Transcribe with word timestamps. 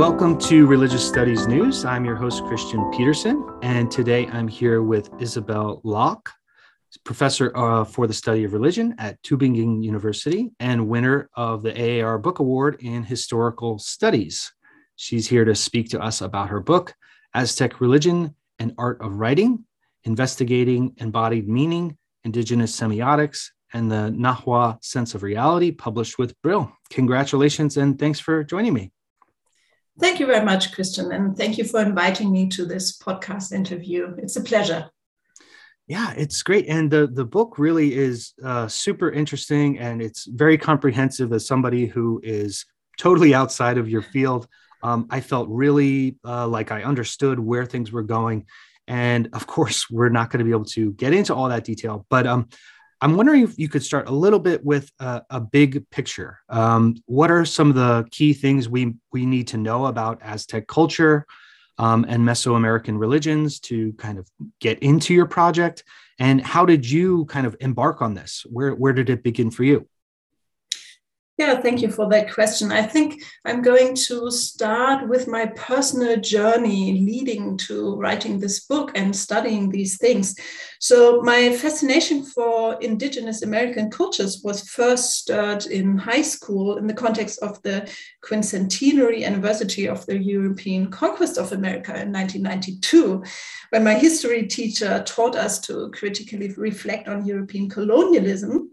Welcome 0.00 0.38
to 0.38 0.66
Religious 0.66 1.06
Studies 1.06 1.46
News. 1.46 1.84
I'm 1.84 2.06
your 2.06 2.16
host, 2.16 2.42
Kristian 2.44 2.90
Petersen, 2.90 3.46
and 3.60 3.90
today 3.90 4.26
I'm 4.28 4.48
here 4.48 4.82
with 4.82 5.10
Isabel 5.20 5.82
Laack, 5.84 6.22
professor 7.04 7.54
uh, 7.54 7.84
for 7.84 8.06
the 8.06 8.14
study 8.14 8.44
of 8.44 8.54
religion 8.54 8.94
at 8.96 9.22
Tübingen 9.22 9.84
University 9.84 10.52
and 10.58 10.88
winner 10.88 11.28
of 11.34 11.62
the 11.62 12.00
AAR 12.02 12.16
Book 12.16 12.38
Award 12.38 12.78
in 12.80 13.02
Historical 13.02 13.78
Studies. 13.78 14.50
She's 14.96 15.28
here 15.28 15.44
to 15.44 15.54
speak 15.54 15.90
to 15.90 16.00
us 16.00 16.22
about 16.22 16.48
her 16.48 16.60
book, 16.60 16.94
Aztec 17.34 17.82
Religion 17.82 18.34
and 18.58 18.72
Art 18.78 19.02
of 19.02 19.16
Writing 19.16 19.66
Investigating 20.04 20.94
Embodied 20.96 21.46
Meaning, 21.46 21.98
Indigenous 22.24 22.74
Semiotics, 22.74 23.50
and 23.74 23.92
the 23.92 24.14
Nahua 24.16 24.82
Sense 24.82 25.14
of 25.14 25.22
Reality, 25.22 25.72
published 25.72 26.18
with 26.18 26.40
Brill. 26.40 26.72
Congratulations 26.88 27.76
and 27.76 27.98
thanks 27.98 28.18
for 28.18 28.42
joining 28.42 28.72
me. 28.72 28.92
Thank 29.98 30.20
you 30.20 30.26
very 30.26 30.44
much, 30.44 30.72
Kristian, 30.72 31.14
and 31.14 31.36
thank 31.36 31.58
you 31.58 31.64
for 31.64 31.80
inviting 31.80 32.30
me 32.30 32.48
to 32.50 32.64
this 32.64 32.96
podcast 32.96 33.52
interview. 33.52 34.14
It's 34.18 34.36
a 34.36 34.42
pleasure. 34.42 34.90
Yeah, 35.86 36.14
it's 36.16 36.42
great, 36.42 36.68
and 36.68 36.90
the 36.90 37.08
the 37.08 37.24
book 37.24 37.58
really 37.58 37.94
is 37.94 38.32
uh, 38.44 38.68
super 38.68 39.10
interesting, 39.10 39.78
and 39.78 40.00
it's 40.00 40.26
very 40.26 40.56
comprehensive. 40.56 41.32
As 41.32 41.46
somebody 41.46 41.86
who 41.86 42.20
is 42.22 42.64
totally 42.96 43.34
outside 43.34 43.76
of 43.76 43.88
your 43.88 44.02
field, 44.02 44.46
um, 44.84 45.06
I 45.10 45.20
felt 45.20 45.48
really 45.50 46.16
uh, 46.24 46.46
like 46.46 46.70
I 46.70 46.84
understood 46.84 47.40
where 47.40 47.66
things 47.66 47.90
were 47.90 48.04
going, 48.04 48.46
and 48.86 49.28
of 49.32 49.46
course, 49.46 49.90
we're 49.90 50.10
not 50.10 50.30
going 50.30 50.38
to 50.38 50.44
be 50.44 50.52
able 50.52 50.66
to 50.66 50.92
get 50.92 51.12
into 51.12 51.34
all 51.34 51.48
that 51.48 51.64
detail, 51.64 52.06
but 52.08 52.26
um, 52.26 52.48
I'm 53.02 53.16
wondering 53.16 53.42
if 53.42 53.58
you 53.58 53.68
could 53.68 53.82
start 53.82 54.08
a 54.08 54.12
little 54.12 54.38
bit 54.38 54.64
with 54.64 54.90
a, 54.98 55.22
a 55.30 55.40
big 55.40 55.88
picture. 55.90 56.40
Um, 56.50 56.96
what 57.06 57.30
are 57.30 57.44
some 57.44 57.70
of 57.70 57.74
the 57.74 58.06
key 58.10 58.34
things 58.34 58.68
we 58.68 58.94
we 59.12 59.24
need 59.24 59.48
to 59.48 59.56
know 59.56 59.86
about 59.86 60.20
Aztec 60.22 60.66
culture 60.66 61.26
um, 61.78 62.04
and 62.08 62.22
Mesoamerican 62.22 62.98
religions 62.98 63.58
to 63.60 63.94
kind 63.94 64.18
of 64.18 64.28
get 64.60 64.78
into 64.80 65.14
your 65.14 65.26
project? 65.26 65.82
And 66.18 66.42
how 66.42 66.66
did 66.66 66.88
you 66.88 67.24
kind 67.26 67.46
of 67.46 67.56
embark 67.60 68.02
on 68.02 68.12
this? 68.14 68.44
Where 68.50 68.74
where 68.74 68.92
did 68.92 69.08
it 69.08 69.22
begin 69.22 69.50
for 69.50 69.64
you? 69.64 69.88
Yeah, 71.40 71.58
thank 71.58 71.80
you 71.80 71.90
for 71.90 72.06
that 72.10 72.30
question. 72.30 72.70
I 72.70 72.82
think 72.82 73.22
I'm 73.46 73.62
going 73.62 73.94
to 74.08 74.30
start 74.30 75.08
with 75.08 75.26
my 75.26 75.46
personal 75.46 76.20
journey 76.20 77.00
leading 77.00 77.56
to 77.66 77.96
writing 77.96 78.38
this 78.38 78.60
book 78.66 78.92
and 78.94 79.16
studying 79.16 79.70
these 79.70 79.96
things. 79.96 80.34
So, 80.80 81.22
my 81.22 81.56
fascination 81.56 82.24
for 82.24 82.74
Indigenous 82.82 83.40
American 83.40 83.90
cultures 83.90 84.42
was 84.44 84.68
first 84.68 85.12
stirred 85.12 85.64
in 85.64 85.96
high 85.96 86.20
school 86.20 86.76
in 86.76 86.86
the 86.86 86.92
context 86.92 87.38
of 87.42 87.62
the 87.62 87.90
quincentenary 88.22 89.24
anniversary 89.24 89.88
of 89.88 90.04
the 90.04 90.18
European 90.18 90.90
conquest 90.90 91.38
of 91.38 91.52
America 91.52 91.92
in 91.92 92.12
1992, 92.12 93.24
when 93.70 93.82
my 93.82 93.94
history 93.94 94.46
teacher 94.46 95.02
taught 95.06 95.36
us 95.36 95.58
to 95.60 95.90
critically 95.92 96.52
reflect 96.58 97.08
on 97.08 97.24
European 97.24 97.70
colonialism 97.70 98.70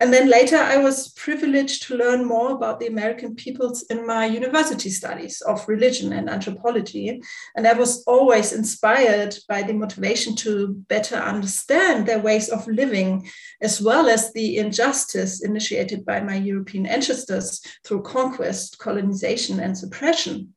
and 0.00 0.14
then 0.14 0.30
later, 0.30 0.56
I 0.56 0.78
was 0.78 1.10
privileged 1.10 1.82
to 1.82 1.94
learn 1.94 2.24
more 2.24 2.52
about 2.52 2.80
the 2.80 2.86
American 2.86 3.34
peoples 3.34 3.82
in 3.90 4.06
my 4.06 4.24
university 4.24 4.88
studies 4.88 5.42
of 5.42 5.68
religion 5.68 6.14
and 6.14 6.30
anthropology. 6.30 7.20
And 7.54 7.66
I 7.66 7.74
was 7.74 8.02
always 8.04 8.54
inspired 8.54 9.36
by 9.46 9.62
the 9.62 9.74
motivation 9.74 10.34
to 10.36 10.68
better 10.88 11.16
understand 11.16 12.06
their 12.06 12.18
ways 12.18 12.48
of 12.48 12.66
living, 12.66 13.28
as 13.60 13.82
well 13.82 14.08
as 14.08 14.32
the 14.32 14.56
injustice 14.56 15.42
initiated 15.42 16.06
by 16.06 16.20
my 16.20 16.36
European 16.36 16.86
ancestors 16.86 17.60
through 17.84 18.02
conquest, 18.02 18.78
colonization, 18.78 19.60
and 19.60 19.76
suppression. 19.76 20.54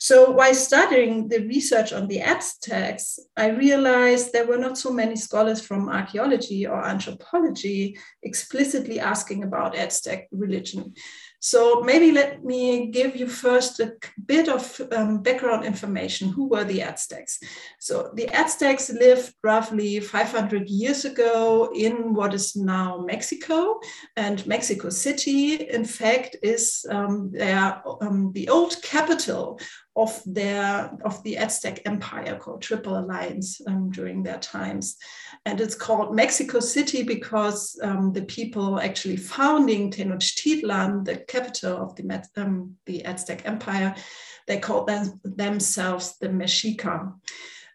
So 0.00 0.30
while 0.30 0.54
studying 0.54 1.28
the 1.28 1.40
research 1.40 1.92
on 1.92 2.06
the 2.06 2.20
Aztecs, 2.20 3.18
I 3.36 3.48
realized 3.48 4.32
there 4.32 4.46
were 4.46 4.56
not 4.56 4.78
so 4.78 4.92
many 4.92 5.16
scholars 5.16 5.60
from 5.60 5.88
archaeology 5.88 6.68
or 6.68 6.86
anthropology 6.86 7.98
explicitly 8.22 9.00
asking 9.00 9.42
about 9.42 9.76
Aztec 9.76 10.28
religion. 10.30 10.94
So 11.40 11.82
maybe 11.82 12.10
let 12.10 12.44
me 12.44 12.88
give 12.90 13.14
you 13.14 13.28
first 13.28 13.78
a 13.78 13.94
bit 14.26 14.48
of 14.48 14.80
um, 14.90 15.22
background 15.22 15.64
information. 15.64 16.30
Who 16.30 16.48
were 16.48 16.64
the 16.64 16.82
Aztecs? 16.82 17.38
So 17.78 18.10
the 18.14 18.28
Aztecs 18.28 18.90
lived 18.90 19.32
roughly 19.44 20.00
500 20.00 20.68
years 20.68 21.04
ago 21.04 21.70
in 21.74 22.14
what 22.14 22.34
is 22.34 22.56
now 22.56 23.04
Mexico, 23.06 23.78
and 24.16 24.44
Mexico 24.48 24.90
City, 24.90 25.54
in 25.54 25.84
fact, 25.84 26.36
is 26.42 26.84
um, 26.90 27.30
their, 27.32 27.82
um, 28.00 28.32
the 28.32 28.48
old 28.48 28.76
capital 28.82 29.60
of 29.98 30.22
their 30.24 30.90
of 31.04 31.20
the 31.24 31.36
Aztec 31.36 31.82
Empire 31.84 32.36
called 32.36 32.62
Triple 32.62 32.98
Alliance 32.98 33.60
um, 33.66 33.90
during 33.90 34.22
their 34.22 34.38
times, 34.38 34.96
and 35.44 35.60
it's 35.60 35.74
called 35.74 36.14
Mexico 36.14 36.60
City 36.60 37.02
because 37.02 37.78
um, 37.82 38.12
the 38.12 38.22
people 38.22 38.80
actually 38.80 39.16
founding 39.16 39.90
Tenochtitlan, 39.90 41.04
the 41.04 41.16
capital 41.16 41.82
of 41.82 41.96
the 41.96 42.24
um, 42.36 42.76
the 42.86 43.04
Aztec 43.04 43.42
Empire, 43.44 43.94
they 44.46 44.58
called 44.58 44.86
them, 44.86 45.20
themselves 45.24 46.16
the 46.20 46.28
Mexica. 46.28 47.12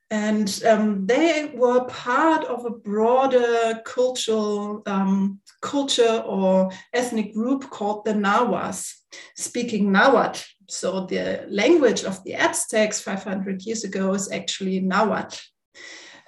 And 0.09 0.61
um, 0.65 1.07
they 1.07 1.51
were 1.55 1.85
part 1.85 2.45
of 2.45 2.65
a 2.65 2.69
broader 2.69 3.81
cultural 3.83 4.83
um, 4.85 5.39
culture 5.61 6.21
or 6.25 6.69
ethnic 6.93 7.33
group 7.33 7.69
called 7.71 8.05
the 8.05 8.13
Nahuas, 8.13 8.93
speaking 9.35 9.91
Nahuatl 9.91 10.43
so 10.67 11.05
the 11.05 11.45
language 11.49 12.03
of 12.03 12.23
the 12.23 12.35
Aztecs 12.35 13.01
500 13.01 13.61
years 13.63 13.83
ago 13.83 14.13
is 14.13 14.31
actually 14.31 14.79
Nahuatl. 14.79 15.37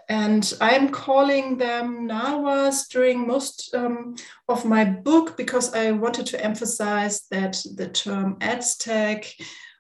And 0.07 0.53
I'm 0.61 0.89
calling 0.89 1.57
them 1.57 2.07
Nahuas 2.07 2.87
during 2.89 3.25
most 3.25 3.73
um, 3.73 4.15
of 4.47 4.63
my 4.63 4.85
book 4.85 5.35
because 5.35 5.73
I 5.73 5.91
wanted 5.91 6.27
to 6.27 6.43
emphasize 6.43 7.23
that 7.31 7.57
the 7.75 7.87
term 7.87 8.37
Aztec 8.41 9.33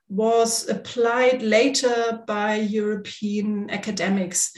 was 0.09 0.67
applied 0.67 1.41
later 1.41 2.23
by 2.25 2.55
European 2.55 3.69
academics 3.69 4.51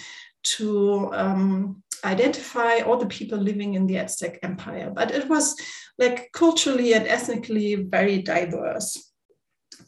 to 0.43 1.11
um, 1.13 1.83
identify 2.05 2.79
all 2.79 2.97
the 2.97 3.05
people 3.07 3.37
living 3.37 3.73
in 3.73 3.87
the 3.87 3.97
Aztec 3.97 4.39
Empire. 4.43 4.91
But 4.93 5.11
it 5.11 5.27
was 5.27 5.55
like 5.97 6.31
culturally 6.31 6.93
and 6.93 7.07
ethnically 7.07 7.75
very 7.75 8.21
diverse 8.21 9.06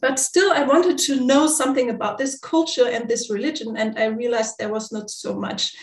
but 0.00 0.18
still 0.18 0.52
i 0.52 0.62
wanted 0.62 0.98
to 0.98 1.24
know 1.24 1.46
something 1.46 1.90
about 1.90 2.18
this 2.18 2.38
culture 2.38 2.88
and 2.88 3.08
this 3.08 3.30
religion 3.30 3.76
and 3.76 3.98
i 3.98 4.06
realized 4.06 4.56
there 4.58 4.72
was 4.72 4.92
not 4.92 5.10
so 5.10 5.34
much 5.34 5.74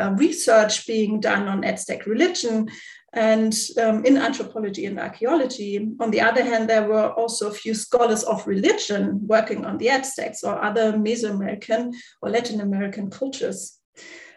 uh, 0.00 0.12
research 0.12 0.86
being 0.86 1.20
done 1.20 1.48
on 1.48 1.64
aztec 1.64 2.06
religion 2.06 2.68
and 3.12 3.54
um, 3.82 4.04
in 4.04 4.18
anthropology 4.18 4.84
and 4.84 5.00
archaeology. 5.00 5.88
On 6.00 6.10
the 6.10 6.20
other 6.20 6.44
hand, 6.44 6.68
there 6.68 6.86
were 6.86 7.12
also 7.12 7.48
a 7.48 7.54
few 7.54 7.72
scholars 7.72 8.22
of 8.24 8.46
religion 8.46 9.26
working 9.26 9.64
on 9.64 9.78
the 9.78 9.88
Aztecs 9.88 10.44
or 10.44 10.62
other 10.62 10.92
Mesoamerican 10.92 11.94
or 12.20 12.28
Latin 12.28 12.60
American 12.60 13.08
cultures. 13.08 13.78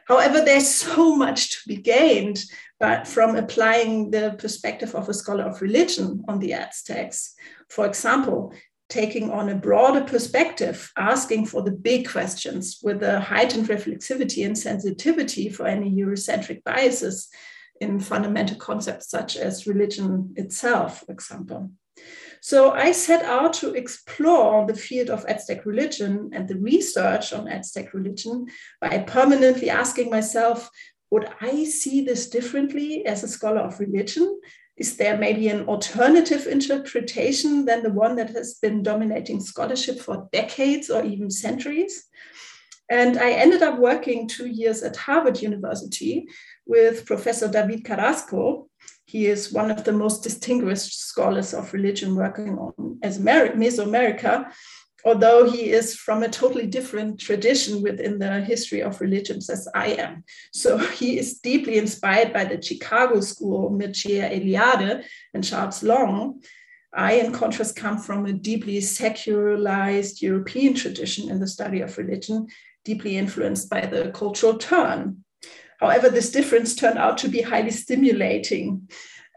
However, 0.07 0.41
there's 0.41 0.69
so 0.85 1.13
much 1.13 1.51
to 1.51 1.57
be 1.67 1.75
gained 1.75 2.41
but 2.79 3.05
from 3.05 3.35
applying 3.35 4.09
the 4.09 4.35
perspective 4.39 4.95
of 4.95 5.09
a 5.09 5.13
scholar 5.13 5.43
of 5.43 5.61
religion 5.61 6.23
on 6.29 6.39
the 6.39 6.53
Aztecs. 6.53 7.33
For 7.69 7.85
example, 7.85 8.53
taking 8.89 9.29
on 9.29 9.49
a 9.49 9.55
broader 9.55 10.03
perspective, 10.03 10.91
asking 10.97 11.45
for 11.45 11.61
the 11.61 11.71
big 11.71 12.09
questions 12.09 12.79
with 12.83 13.03
a 13.03 13.19
heightened 13.19 13.67
reflexivity 13.67 14.45
and 14.45 14.57
sensitivity 14.57 15.47
for 15.47 15.67
any 15.67 15.91
Eurocentric 15.91 16.63
biases 16.63 17.29
in 17.79 17.99
fundamental 17.99 18.57
concepts 18.57 19.09
such 19.09 19.37
as 19.37 19.67
religion 19.67 20.33
itself, 20.35 21.05
for 21.05 21.11
example. 21.11 21.71
So 22.41 22.71
I 22.71 22.93
set 22.93 23.23
out 23.23 23.53
to 23.55 23.73
explore 23.73 24.65
the 24.65 24.73
field 24.73 25.09
of 25.09 25.25
Aztec 25.25 25.65
religion 25.65 26.31
and 26.33 26.47
the 26.47 26.57
research 26.57 27.33
on 27.33 27.47
Aztec 27.47 27.93
religion 27.93 28.47
by 28.79 28.99
permanently 28.99 29.69
asking 29.69 30.09
myself, 30.09 30.69
would 31.11 31.29
I 31.41 31.65
see 31.65 32.01
this 32.01 32.29
differently 32.29 33.05
as 33.05 33.23
a 33.23 33.27
scholar 33.27 33.61
of 33.61 33.79
religion 33.79 34.39
is 34.79 34.95
there 34.95 35.17
maybe 35.17 35.49
an 35.49 35.67
alternative 35.67 36.47
interpretation 36.47 37.65
than 37.65 37.83
the 37.83 37.91
one 37.91 38.15
that 38.15 38.29
has 38.29 38.55
been 38.55 38.81
dominating 38.81 39.41
scholarship 39.41 39.99
for 39.99 40.29
decades 40.31 40.89
or 40.89 41.03
even 41.03 41.29
centuries? 41.29 42.05
And 42.89 43.19
I 43.19 43.31
ended 43.31 43.61
up 43.61 43.77
working 43.77 44.27
two 44.27 44.47
years 44.47 44.81
at 44.81 44.95
Harvard 44.95 45.41
University 45.41 46.27
with 46.65 47.05
Professor 47.05 47.47
David 47.47 47.83
Carrasco. 47.83 48.69
He 49.05 49.27
is 49.27 49.51
one 49.51 49.69
of 49.69 49.83
the 49.83 49.91
most 49.91 50.23
distinguished 50.23 50.99
scholars 50.99 51.53
of 51.53 51.73
religion 51.73 52.15
working 52.15 52.57
on 52.57 52.99
as 53.03 53.19
Mesoamerica 53.19 54.51
although 55.05 55.49
he 55.49 55.69
is 55.71 55.95
from 55.95 56.23
a 56.23 56.29
totally 56.29 56.67
different 56.67 57.19
tradition 57.19 57.81
within 57.81 58.19
the 58.19 58.41
history 58.41 58.81
of 58.81 59.01
religions 59.01 59.49
as 59.49 59.67
I 59.73 59.87
am. 59.87 60.23
So 60.53 60.77
he 60.99 61.17
is 61.17 61.39
deeply 61.39 61.77
inspired 61.77 62.33
by 62.33 62.45
the 62.45 62.61
Chicago 62.61 63.21
school, 63.21 63.71
Mircea 63.71 64.31
Eliade 64.31 65.03
and 65.33 65.43
Charles 65.43 65.83
Long. 65.83 66.41
I, 66.93 67.13
in 67.13 67.31
contrast, 67.31 67.75
come 67.75 67.99
from 67.99 68.25
a 68.25 68.33
deeply 68.33 68.81
secularized 68.81 70.21
European 70.21 70.73
tradition 70.73 71.29
in 71.29 71.39
the 71.39 71.47
study 71.47 71.81
of 71.81 71.97
religion, 71.97 72.47
deeply 72.83 73.15
influenced 73.15 73.69
by 73.69 73.85
the 73.85 74.09
cultural 74.11 74.57
turn. 74.57 75.23
However, 75.79 76.09
this 76.09 76.31
difference 76.31 76.75
turned 76.75 76.97
out 76.97 77.19
to 77.19 77.29
be 77.29 77.41
highly 77.41 77.71
stimulating. 77.71 78.89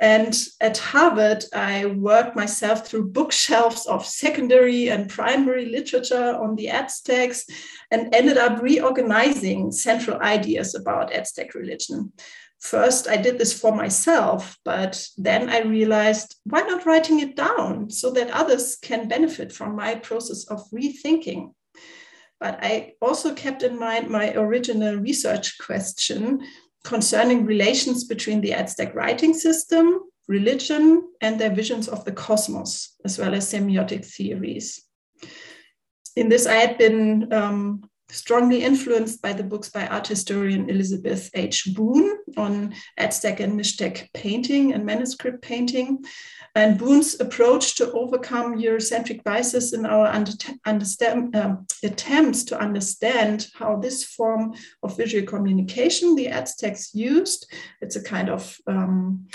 And 0.02 0.36
at 0.60 0.78
Harvard, 0.78 1.44
I 1.54 1.86
worked 1.86 2.34
myself 2.34 2.84
through 2.84 3.10
bookshelves 3.10 3.86
of 3.86 4.04
secondary 4.04 4.88
and 4.88 5.08
primary 5.08 5.66
literature 5.66 6.34
on 6.34 6.56
the 6.56 6.70
Aztecs 6.70 7.46
and 7.92 8.12
ended 8.12 8.36
up 8.36 8.60
reorganizing 8.60 9.70
central 9.70 10.20
ideas 10.20 10.74
about 10.74 11.12
Aztec 11.12 11.54
religion. 11.54 12.12
First, 12.58 13.06
I 13.06 13.16
did 13.16 13.38
this 13.38 13.56
for 13.56 13.76
myself, 13.76 14.58
but 14.64 15.06
then 15.16 15.48
I 15.48 15.60
realized 15.60 16.34
why 16.46 16.62
not 16.62 16.84
writing 16.84 17.20
it 17.20 17.36
down 17.36 17.88
so 17.88 18.10
that 18.10 18.30
others 18.32 18.74
can 18.82 19.06
benefit 19.06 19.52
from 19.52 19.76
my 19.76 19.94
process 19.94 20.46
of 20.46 20.68
rethinking? 20.74 21.54
But 22.40 22.58
I 22.60 22.94
also 23.00 23.34
kept 23.34 23.62
in 23.62 23.78
mind 23.78 24.10
my 24.10 24.34
original 24.34 24.96
research 24.96 25.58
question 25.58 26.40
concerning 26.84 27.46
relations 27.46 28.04
between 28.04 28.40
the 28.40 28.52
Aztec 28.52 28.94
writing 28.94 29.34
system, 29.34 30.00
religion, 30.28 31.08
and 31.20 31.38
their 31.38 31.54
visions 31.54 31.88
of 31.88 32.04
the 32.04 32.12
cosmos, 32.12 32.96
as 33.04 33.18
well 33.18 33.34
as 33.34 33.52
semiotic 33.52 34.04
theories. 34.04 34.82
In 36.16 36.28
this, 36.28 36.46
I 36.46 36.54
had 36.54 36.78
been 36.78 37.32
um, 37.32 37.82
strongly 38.12 38.62
influenced 38.62 39.22
by 39.22 39.32
the 39.32 39.42
books 39.42 39.70
by 39.70 39.86
art 39.86 40.06
historian 40.06 40.68
Elizabeth 40.68 41.30
H. 41.34 41.68
Boone 41.74 42.18
on 42.36 42.74
Aztec 42.98 43.40
and 43.40 43.58
Mixtec 43.58 44.12
painting 44.12 44.72
and 44.74 44.84
manuscript 44.84 45.42
painting. 45.42 46.04
And 46.54 46.78
Boone's 46.78 47.18
approach 47.18 47.76
to 47.76 47.90
overcome 47.92 48.58
Eurocentric 48.58 49.24
biases 49.24 49.72
in 49.72 49.86
our 49.86 50.06
understand, 50.66 51.34
uh, 51.34 51.56
attempts 51.82 52.44
to 52.44 52.60
understand 52.60 53.48
how 53.54 53.76
this 53.76 54.04
form 54.04 54.52
of 54.82 54.96
visual 54.96 55.26
communication 55.26 56.14
the 56.14 56.28
Aztecs 56.28 56.94
used, 56.94 57.50
it's 57.80 57.96
a 57.96 58.02
kind 58.02 58.28
of 58.28 58.58
um, 58.66 59.26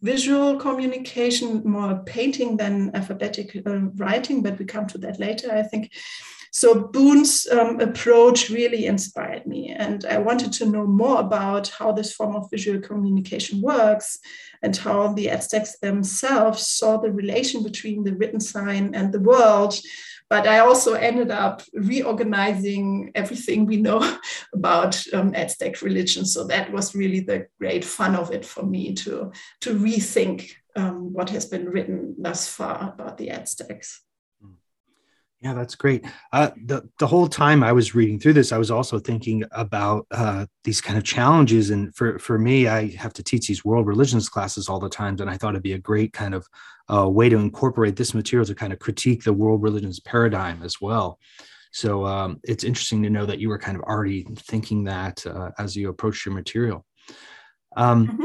visual 0.00 0.56
communication, 0.56 1.62
more 1.64 2.02
painting 2.06 2.56
than 2.56 2.90
alphabetic 2.94 3.54
uh, 3.66 3.78
writing, 3.96 4.42
but 4.42 4.58
we 4.58 4.64
come 4.64 4.86
to 4.86 4.98
that 4.98 5.20
later, 5.20 5.52
I 5.52 5.62
think. 5.62 5.92
So 6.54 6.74
Boone's 6.74 7.48
um, 7.50 7.80
approach 7.80 8.50
really 8.50 8.84
inspired 8.84 9.46
me, 9.46 9.70
and 9.70 10.04
I 10.04 10.18
wanted 10.18 10.52
to 10.54 10.66
know 10.66 10.86
more 10.86 11.18
about 11.18 11.68
how 11.68 11.92
this 11.92 12.12
form 12.12 12.36
of 12.36 12.50
visual 12.50 12.78
communication 12.78 13.62
works 13.62 14.18
and 14.62 14.76
how 14.76 15.14
the 15.14 15.30
Aztecs 15.30 15.78
themselves 15.78 16.66
saw 16.66 16.98
the 16.98 17.10
relation 17.10 17.62
between 17.62 18.04
the 18.04 18.14
written 18.14 18.38
sign 18.38 18.94
and 18.94 19.10
the 19.12 19.20
world. 19.20 19.80
But 20.28 20.46
I 20.46 20.58
also 20.58 20.92
ended 20.92 21.30
up 21.30 21.62
reorganizing 21.72 23.12
everything 23.14 23.64
we 23.64 23.78
know 23.78 24.18
about 24.52 25.02
um, 25.14 25.34
Aztec 25.34 25.80
religion. 25.80 26.26
So 26.26 26.46
that 26.48 26.70
was 26.70 26.94
really 26.94 27.20
the 27.20 27.46
great 27.58 27.82
fun 27.82 28.14
of 28.14 28.30
it 28.30 28.44
for 28.44 28.62
me 28.62 28.92
to, 28.96 29.32
to 29.62 29.74
rethink 29.74 30.52
um, 30.76 31.14
what 31.14 31.30
has 31.30 31.46
been 31.46 31.70
written 31.70 32.14
thus 32.18 32.46
far 32.46 32.92
about 32.92 33.16
the 33.16 33.30
Aztecs. 33.30 34.02
Yeah, 35.42 35.54
that's 35.54 35.74
great. 35.74 36.04
Uh, 36.32 36.50
the 36.66 36.88
the 37.00 37.06
whole 37.06 37.26
time 37.26 37.64
I 37.64 37.72
was 37.72 37.96
reading 37.96 38.20
through 38.20 38.34
this, 38.34 38.52
I 38.52 38.58
was 38.58 38.70
also 38.70 39.00
thinking 39.00 39.42
about 39.50 40.06
uh, 40.12 40.46
these 40.62 40.80
kind 40.80 40.96
of 40.96 41.02
challenges. 41.02 41.70
And 41.70 41.92
for 41.96 42.16
for 42.20 42.38
me, 42.38 42.68
I 42.68 42.94
have 42.94 43.12
to 43.14 43.24
teach 43.24 43.48
these 43.48 43.64
world 43.64 43.88
religions 43.88 44.28
classes 44.28 44.68
all 44.68 44.78
the 44.78 44.88
time, 44.88 45.16
and 45.18 45.28
I 45.28 45.36
thought 45.36 45.54
it'd 45.54 45.62
be 45.64 45.72
a 45.72 45.78
great 45.78 46.12
kind 46.12 46.34
of 46.34 46.46
uh, 46.88 47.08
way 47.08 47.28
to 47.28 47.36
incorporate 47.36 47.96
this 47.96 48.14
material 48.14 48.46
to 48.46 48.54
kind 48.54 48.72
of 48.72 48.78
critique 48.78 49.24
the 49.24 49.32
world 49.32 49.64
religions 49.64 49.98
paradigm 49.98 50.62
as 50.62 50.80
well. 50.80 51.18
So 51.72 52.06
um, 52.06 52.38
it's 52.44 52.62
interesting 52.62 53.02
to 53.02 53.10
know 53.10 53.26
that 53.26 53.40
you 53.40 53.48
were 53.48 53.58
kind 53.58 53.76
of 53.76 53.82
already 53.82 54.24
thinking 54.36 54.84
that 54.84 55.26
uh, 55.26 55.50
as 55.58 55.74
you 55.74 55.88
approached 55.88 56.24
your 56.24 56.34
material. 56.34 56.86
Um, 57.76 58.06
mm-hmm. 58.06 58.24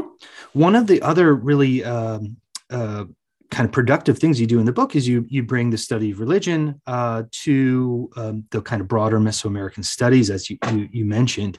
One 0.52 0.76
of 0.76 0.86
the 0.86 1.02
other 1.02 1.34
really 1.34 1.82
um, 1.82 2.36
uh, 2.70 3.06
kind 3.50 3.64
of 3.64 3.72
productive 3.72 4.18
things 4.18 4.40
you 4.40 4.46
do 4.46 4.58
in 4.58 4.66
the 4.66 4.72
book 4.72 4.94
is 4.94 5.08
you 5.08 5.24
you 5.28 5.42
bring 5.42 5.70
the 5.70 5.78
study 5.78 6.10
of 6.10 6.20
religion 6.20 6.80
uh, 6.86 7.22
to 7.30 8.10
um, 8.16 8.44
the 8.50 8.60
kind 8.60 8.82
of 8.82 8.88
broader 8.88 9.18
Mesoamerican 9.18 9.84
studies, 9.84 10.30
as 10.30 10.50
you 10.50 10.58
you, 10.70 10.88
you 10.92 11.04
mentioned, 11.04 11.58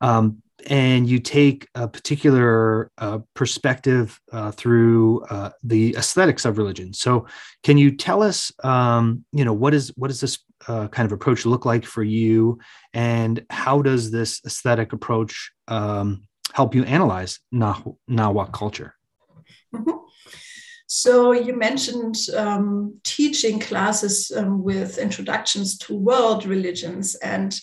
um, 0.00 0.42
and 0.66 1.08
you 1.08 1.18
take 1.18 1.66
a 1.74 1.88
particular 1.88 2.90
uh, 2.98 3.20
perspective 3.34 4.20
uh, 4.32 4.50
through 4.50 5.22
uh, 5.24 5.50
the 5.62 5.96
aesthetics 5.96 6.44
of 6.44 6.58
religion. 6.58 6.92
So, 6.92 7.26
can 7.62 7.78
you 7.78 7.96
tell 7.96 8.22
us, 8.22 8.52
um, 8.62 9.24
you 9.32 9.44
know, 9.44 9.54
what 9.54 9.72
is 9.72 9.92
what 9.96 10.08
does 10.08 10.20
this 10.20 10.38
uh, 10.68 10.88
kind 10.88 11.06
of 11.06 11.12
approach 11.12 11.46
look 11.46 11.64
like 11.64 11.84
for 11.84 12.02
you, 12.02 12.58
and 12.92 13.44
how 13.48 13.80
does 13.80 14.10
this 14.10 14.42
aesthetic 14.44 14.92
approach 14.92 15.52
um, 15.68 16.24
help 16.52 16.74
you 16.74 16.84
analyze 16.84 17.40
Nah- 17.50 17.82
Nahua 18.10 18.52
culture? 18.52 18.94
Mm-hmm. 19.74 19.99
So 20.92 21.30
you 21.30 21.56
mentioned 21.56 22.16
um, 22.36 22.98
teaching 23.04 23.60
classes 23.60 24.32
um, 24.36 24.64
with 24.64 24.98
introductions 24.98 25.78
to 25.78 25.94
world 25.94 26.44
religions, 26.44 27.14
and 27.14 27.56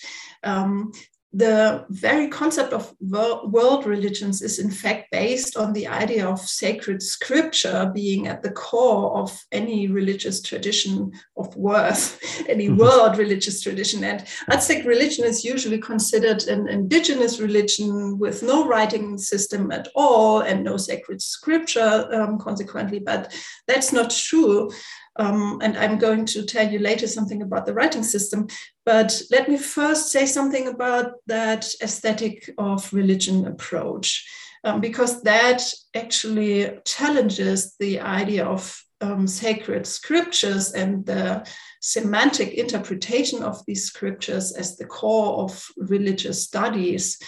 um, 0.46 0.94
the 1.34 1.86
very 1.90 2.30
concept 2.30 2.72
of 2.72 2.96
world 3.02 3.86
religions 3.86 4.42
is 4.42 4.60
in 4.60 4.72
fact 4.72 5.12
based 5.12 5.58
on 5.58 5.74
the 5.74 5.86
idea 5.86 6.26
of 6.26 6.40
sacred 6.40 7.04
scripture 7.04 7.92
being 7.94 8.28
at 8.28 8.42
the 8.42 8.52
core 8.52 9.18
of 9.18 9.38
any 9.52 9.88
religious 9.90 10.42
tradition 10.42 11.12
of 11.36 11.54
worth, 11.58 12.20
any 12.50 12.68
mm-hmm. 12.68 12.78
world 12.78 13.18
religious 13.18 13.62
tradition. 13.62 14.06
And 14.06 14.26
Aztec 14.50 14.86
religion 14.86 15.26
is 15.26 15.44
usually 15.44 15.80
considered 15.80 16.44
an 16.44 16.70
indigenous 16.70 17.40
religion 17.40 18.18
with 18.18 18.42
no 18.42 18.66
writing 18.66 19.18
system 19.18 19.72
at 19.72 19.90
all 19.96 20.40
and 20.40 20.64
no 20.64 20.78
sacred 20.78 21.22
scripture, 21.22 22.08
um, 22.14 22.40
consequently, 22.40 23.00
but 23.00 23.34
that's 23.68 23.92
not 23.92 24.12
true. 24.12 24.72
Um, 25.20 25.60
and 25.64 25.78
I'm 25.78 25.98
going 25.98 26.26
to 26.28 26.44
tell 26.44 26.72
you 26.72 26.80
later 26.80 27.08
something 27.08 27.42
about 27.42 27.66
the 27.66 27.74
writing 27.74 28.04
system. 28.04 28.48
But 28.86 29.22
let 29.32 29.50
me 29.50 29.58
first 29.58 30.12
say 30.12 30.26
something 30.26 30.68
about 30.68 31.14
that 31.28 31.68
aesthetic 31.82 32.50
of 32.58 32.94
religion 32.94 33.48
approach, 33.48 34.28
um, 34.64 34.80
because 34.82 35.24
that 35.24 35.64
actually 35.96 36.78
challenges 36.86 37.76
the 37.80 38.00
idea 38.00 38.46
of 38.46 38.80
um, 39.02 39.28
sacred 39.28 39.86
scriptures 39.86 40.74
and 40.74 41.06
the 41.06 41.48
semantic 41.82 42.54
interpretation 42.54 43.44
of 43.44 43.64
these 43.66 43.86
scriptures 43.86 44.54
as 44.54 44.78
the 44.78 44.86
core 44.86 45.44
of 45.44 45.68
religious 45.78 46.44
studies 46.44 47.20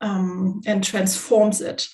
um, 0.00 0.60
and 0.66 0.82
transforms 0.82 1.60
it. 1.60 1.88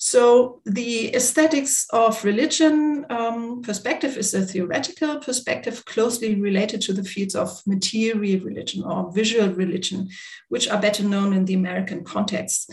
So 0.00 0.60
the 0.64 1.14
aesthetics 1.14 1.86
of 1.90 2.24
religion 2.24 3.04
um, 3.10 3.62
perspective 3.62 4.16
is 4.16 4.32
a 4.32 4.46
theoretical 4.46 5.18
perspective 5.18 5.84
closely 5.86 6.36
related 6.36 6.80
to 6.82 6.92
the 6.92 7.02
fields 7.02 7.34
of 7.34 7.60
material 7.66 8.44
religion 8.44 8.84
or 8.84 9.12
visual 9.12 9.48
religion, 9.48 10.08
which 10.48 10.68
are 10.68 10.80
better 10.80 11.02
known 11.02 11.32
in 11.32 11.46
the 11.46 11.54
American 11.54 12.04
context. 12.04 12.72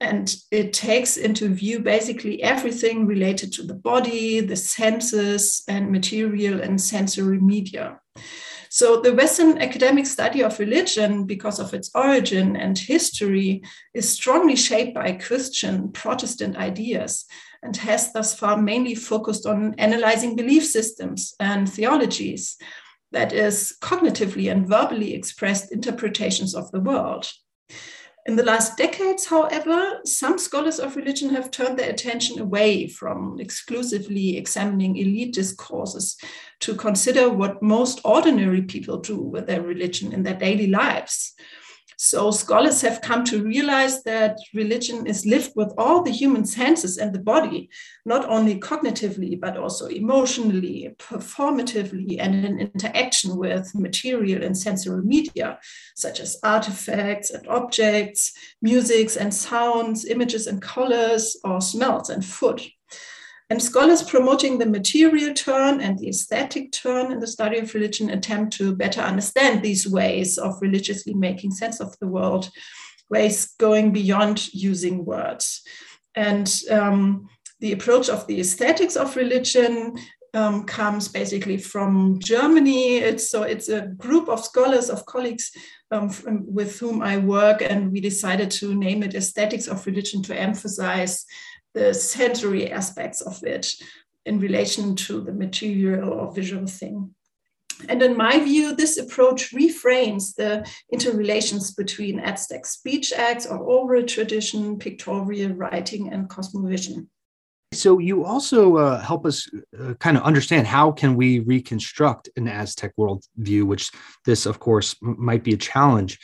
And 0.00 0.34
it 0.50 0.74
takes 0.74 1.16
into 1.16 1.48
view 1.48 1.80
basically 1.80 2.42
everything 2.42 3.06
related 3.06 3.54
to 3.54 3.62
the 3.62 3.74
body, 3.74 4.40
the 4.40 4.56
senses, 4.56 5.62
and 5.68 5.90
material 5.90 6.60
and 6.60 6.78
sensory 6.78 7.40
media. 7.40 7.98
So 8.76 9.00
the 9.00 9.14
Western 9.14 9.56
academic 9.56 10.04
study 10.04 10.42
of 10.42 10.58
religion, 10.58 11.24
because 11.24 11.58
of 11.60 11.72
its 11.72 11.90
origin 11.94 12.56
and 12.56 12.76
history, 12.76 13.62
is 13.94 14.06
strongly 14.06 14.54
shaped 14.54 14.94
by 14.94 15.12
Christian 15.12 15.92
Protestant 15.92 16.58
ideas 16.58 17.24
and 17.62 17.74
has 17.78 18.12
thus 18.12 18.38
far 18.38 18.60
mainly 18.60 18.94
focused 18.94 19.46
on 19.46 19.76
analyzing 19.78 20.36
belief 20.36 20.66
systems 20.66 21.32
and 21.40 21.66
theologies, 21.66 22.58
that 23.12 23.32
is, 23.32 23.74
cognitively 23.80 24.52
and 24.52 24.68
verbally 24.68 25.14
expressed 25.14 25.72
interpretations 25.72 26.54
of 26.54 26.70
the 26.70 26.80
world. 26.80 27.32
In 28.26 28.34
the 28.34 28.42
last 28.42 28.76
decades, 28.76 29.24
however, 29.24 30.00
some 30.04 30.36
scholars 30.36 30.80
of 30.80 30.96
religion 30.96 31.30
have 31.30 31.52
turned 31.52 31.78
their 31.78 31.90
attention 31.90 32.40
away 32.40 32.88
from 32.88 33.38
exclusively 33.38 34.36
examining 34.36 34.96
elite 34.96 35.32
discourses 35.32 36.16
to 36.60 36.74
consider 36.74 37.28
what 37.28 37.62
most 37.62 38.00
ordinary 38.04 38.62
people 38.62 38.98
do 38.98 39.16
with 39.16 39.46
their 39.46 39.62
religion 39.62 40.12
in 40.12 40.24
their 40.24 40.34
daily 40.34 40.66
lives. 40.66 41.34
So 41.98 42.30
scholars 42.30 42.82
have 42.82 43.00
come 43.00 43.24
to 43.24 43.42
realize 43.42 44.02
that 44.02 44.38
religion 44.52 45.06
is 45.06 45.24
lived 45.24 45.52
with 45.56 45.72
all 45.78 46.02
the 46.02 46.10
human 46.10 46.44
senses 46.44 46.98
and 46.98 47.14
the 47.14 47.18
body, 47.18 47.70
not 48.04 48.28
only 48.28 48.60
cognitively, 48.60 49.40
but 49.40 49.56
also 49.56 49.86
emotionally, 49.86 50.94
performatively, 50.98 52.18
and 52.20 52.44
in 52.44 52.60
interaction 52.60 53.36
with 53.36 53.74
material 53.74 54.42
and 54.42 54.56
sensory 54.56 55.02
media, 55.02 55.58
such 55.94 56.20
as 56.20 56.38
artifacts 56.42 57.30
and 57.30 57.48
objects, 57.48 58.32
musics 58.60 59.16
and 59.16 59.32
sounds, 59.32 60.04
images 60.04 60.46
and 60.46 60.60
colors, 60.60 61.38
or 61.44 61.62
smells 61.62 62.10
and 62.10 62.22
food. 62.22 62.60
And 63.48 63.62
scholars 63.62 64.02
promoting 64.02 64.58
the 64.58 64.66
material 64.66 65.32
turn 65.32 65.80
and 65.80 65.98
the 65.98 66.08
aesthetic 66.08 66.72
turn 66.72 67.12
in 67.12 67.20
the 67.20 67.28
study 67.28 67.58
of 67.58 67.72
religion 67.74 68.10
attempt 68.10 68.56
to 68.56 68.74
better 68.74 69.00
understand 69.00 69.62
these 69.62 69.88
ways 69.88 70.36
of 70.36 70.60
religiously 70.60 71.14
making 71.14 71.52
sense 71.52 71.80
of 71.80 71.96
the 72.00 72.08
world, 72.08 72.50
ways 73.08 73.54
going 73.58 73.92
beyond 73.92 74.52
using 74.52 75.04
words. 75.04 75.62
And 76.16 76.52
um, 76.70 77.28
the 77.60 77.72
approach 77.72 78.08
of 78.08 78.26
the 78.26 78.40
aesthetics 78.40 78.96
of 78.96 79.14
religion 79.14 79.96
um, 80.34 80.64
comes 80.64 81.08
basically 81.08 81.56
from 81.56 82.18
Germany. 82.18 82.96
It's 82.96 83.30
so 83.30 83.44
it's 83.44 83.68
a 83.68 83.86
group 83.86 84.28
of 84.28 84.44
scholars, 84.44 84.90
of 84.90 85.06
colleagues 85.06 85.52
um, 85.90 86.10
from, 86.10 86.52
with 86.52 86.78
whom 86.78 87.00
I 87.00 87.16
work, 87.18 87.62
and 87.62 87.92
we 87.92 88.00
decided 88.00 88.50
to 88.52 88.74
name 88.74 89.02
it 89.02 89.14
Aesthetics 89.14 89.68
of 89.68 89.86
Religion 89.86 90.22
to 90.24 90.38
emphasize 90.38 91.24
the 91.76 91.92
sensory 91.92 92.72
aspects 92.72 93.20
of 93.20 93.44
it 93.44 93.66
in 94.24 94.40
relation 94.40 94.96
to 94.96 95.20
the 95.20 95.32
material 95.32 96.08
or 96.18 96.32
visual 96.32 96.66
thing. 96.66 97.14
And 97.90 98.02
in 98.02 98.16
my 98.16 98.40
view, 98.40 98.74
this 98.74 98.96
approach 98.96 99.52
reframes 99.52 100.34
the 100.34 100.66
interrelations 100.90 101.74
between 101.74 102.18
Aztec 102.18 102.64
speech 102.64 103.12
acts 103.12 103.44
or 103.46 103.58
oral 103.58 104.04
tradition, 104.04 104.78
pictorial 104.78 105.52
writing, 105.52 106.10
and 106.12 106.30
cosmovision. 106.30 107.08
So 107.74 107.98
you 107.98 108.24
also 108.24 108.76
uh, 108.76 109.02
help 109.02 109.26
us 109.26 109.46
uh, 109.78 109.92
kind 110.00 110.16
of 110.16 110.22
understand 110.22 110.66
how 110.66 110.90
can 110.92 111.14
we 111.14 111.40
reconstruct 111.40 112.30
an 112.36 112.48
Aztec 112.48 112.92
worldview, 112.98 113.64
which 113.64 113.90
this, 114.24 114.46
of 114.46 114.58
course, 114.58 114.96
m- 115.02 115.16
might 115.18 115.44
be 115.44 115.52
a 115.52 115.58
challenge. 115.58 116.18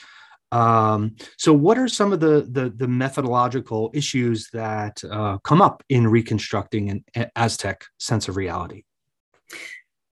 Um, 0.52 1.16
so, 1.38 1.52
what 1.52 1.78
are 1.78 1.88
some 1.88 2.12
of 2.12 2.20
the 2.20 2.46
the, 2.48 2.70
the 2.70 2.86
methodological 2.86 3.90
issues 3.94 4.48
that 4.52 5.02
uh, 5.10 5.38
come 5.38 5.62
up 5.62 5.82
in 5.88 6.06
reconstructing 6.06 7.02
an 7.14 7.30
Aztec 7.34 7.84
sense 7.98 8.28
of 8.28 8.36
reality? 8.36 8.84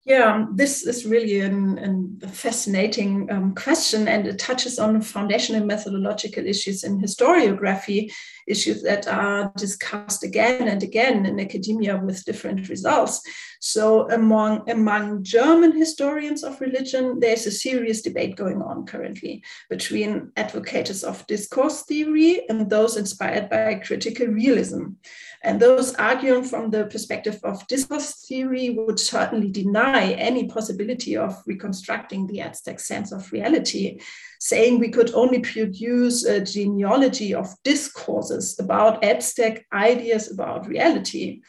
Yeah, 0.07 0.47
this 0.55 0.87
is 0.87 1.05
really 1.05 1.41
an 1.41 2.19
fascinating 2.33 3.31
um, 3.31 3.55
question, 3.55 4.09
and 4.09 4.27
it 4.27 4.39
touches 4.39 4.79
on 4.79 5.03
foundational 5.03 5.67
methodological 5.67 6.47
issues 6.47 6.85
in 6.85 6.99
historiography, 7.01 8.11
issues 8.51 8.83
that 8.83 9.07
are 9.07 9.53
discussed 9.57 10.25
again 10.25 10.69
and 10.69 10.83
again 10.83 11.25
in 11.27 11.39
academia 11.39 11.97
with 11.97 12.25
different 12.25 12.69
results. 12.69 13.23
So, 13.61 14.11
among, 14.11 14.69
among 14.71 15.23
German 15.23 15.73
historians 15.77 16.43
of 16.43 16.61
religion, 16.61 17.21
there's 17.21 17.47
a 17.47 17.51
serious 17.51 18.01
debate 18.03 18.37
going 18.37 18.63
on 18.63 18.87
currently 18.87 19.45
between 19.69 20.33
advocates 20.37 21.03
of 21.03 21.27
discourse 21.27 21.83
theory 21.83 22.49
and 22.49 22.69
those 22.69 22.97
inspired 22.97 23.51
by 23.51 23.75
critical 23.77 24.27
realism. 24.27 24.95
And 25.43 25.61
those 25.61 25.95
arguing 25.95 26.45
from 26.45 26.71
the 26.71 26.85
perspective 26.87 27.39
of 27.45 27.67
discourse 27.67 28.27
theory 28.27 28.71
would 28.71 29.01
certainly 29.01 29.51
deny 29.51 30.13
any 30.13 30.49
possibility 30.49 31.17
of 31.17 31.43
reconstructing 31.47 32.27
the 32.27 32.41
Aztec 32.43 32.79
sense 32.81 33.11
of 33.13 33.31
reality, 33.33 34.01
saying 34.39 34.79
we 34.79 34.91
could 34.91 35.13
only 35.15 35.41
produce 35.41 36.25
a 36.25 36.41
genealogy 36.41 37.35
of 37.35 37.49
discourses 37.63 38.40
about 38.59 39.05
Aztec 39.05 39.67
ideas 39.73 40.31
about 40.31 40.67
reality. 40.67 41.41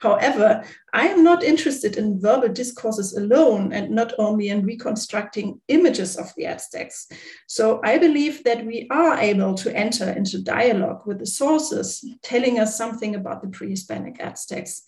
However, 0.00 0.62
I 0.92 1.08
am 1.08 1.24
not 1.24 1.42
interested 1.42 1.96
in 1.96 2.20
verbal 2.20 2.48
discourses 2.48 3.16
alone 3.16 3.72
and 3.72 3.90
not 3.90 4.12
only 4.18 4.48
in 4.48 4.64
reconstructing 4.64 5.60
images 5.66 6.16
of 6.16 6.32
the 6.36 6.46
Aztecs. 6.46 7.08
So 7.48 7.80
I 7.82 7.98
believe 7.98 8.44
that 8.44 8.64
we 8.64 8.86
are 8.90 9.18
able 9.18 9.54
to 9.54 9.76
enter 9.76 10.08
into 10.10 10.40
dialogue 10.40 11.02
with 11.04 11.18
the 11.18 11.26
sources 11.26 12.04
telling 12.22 12.60
us 12.60 12.78
something 12.78 13.16
about 13.16 13.42
the 13.42 13.48
pre 13.48 13.70
Hispanic 13.70 14.20
Aztecs. 14.20 14.82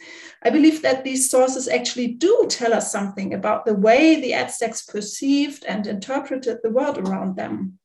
I 0.45 0.51
believe 0.51 0.81
that 0.83 1.03
these 1.03 1.29
sources 1.29 1.67
actually 1.67 2.15
do 2.15 2.47
tell 2.49 2.73
us 2.73 2.93
something 2.93 3.35
about 3.35 3.67
the 3.67 3.75
way 3.75 4.21
the 4.21 4.35
Aztecs 4.35 4.83
perceived 4.83 5.65
and 5.65 5.89
interpreted 5.89 6.59
the 6.63 6.71
world 6.71 6.99
around 6.99 7.35
them. 7.35 7.79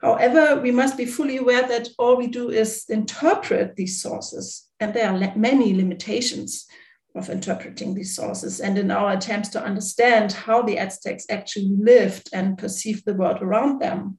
However, 0.00 0.60
we 0.60 0.70
must 0.70 0.96
be 0.96 1.04
fully 1.04 1.36
aware 1.36 1.66
that 1.68 1.88
all 1.98 2.16
we 2.16 2.26
do 2.26 2.50
is 2.50 2.84
interpret 2.88 3.76
these 3.76 4.00
sources 4.00 4.70
and 4.80 4.94
there 4.94 5.10
are 5.10 5.36
many 5.36 5.74
limitations 5.74 6.66
of 7.14 7.28
interpreting 7.28 7.94
these 7.94 8.14
sources. 8.14 8.60
And 8.60 8.78
in 8.78 8.90
our 8.90 9.12
attempts 9.12 9.50
to 9.50 9.62
understand 9.62 10.32
how 10.32 10.62
the 10.62 10.78
Aztecs 10.78 11.26
actually 11.28 11.76
lived 11.78 12.30
and 12.32 12.56
perceived 12.56 13.04
the 13.04 13.14
world 13.14 13.42
around 13.42 13.80
them, 13.80 14.18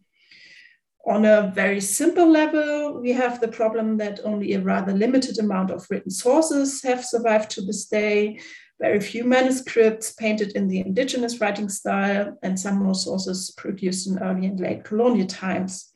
on 1.07 1.25
a 1.25 1.51
very 1.55 1.81
simple 1.81 2.29
level, 2.29 3.01
we 3.01 3.11
have 3.11 3.41
the 3.41 3.47
problem 3.47 3.97
that 3.97 4.19
only 4.23 4.53
a 4.53 4.61
rather 4.61 4.93
limited 4.93 5.39
amount 5.39 5.71
of 5.71 5.87
written 5.89 6.11
sources 6.11 6.83
have 6.83 7.03
survived 7.03 7.49
to 7.51 7.61
this 7.61 7.85
day. 7.85 8.39
Very 8.81 8.99
few 8.99 9.23
manuscripts 9.23 10.11
painted 10.13 10.53
in 10.55 10.67
the 10.67 10.79
indigenous 10.79 11.39
writing 11.39 11.69
style, 11.69 12.37
and 12.41 12.59
some 12.59 12.83
more 12.83 12.95
sources 12.95 13.53
produced 13.55 14.07
in 14.07 14.17
early 14.19 14.47
and 14.47 14.59
late 14.59 14.83
colonial 14.83 15.27
times 15.27 15.91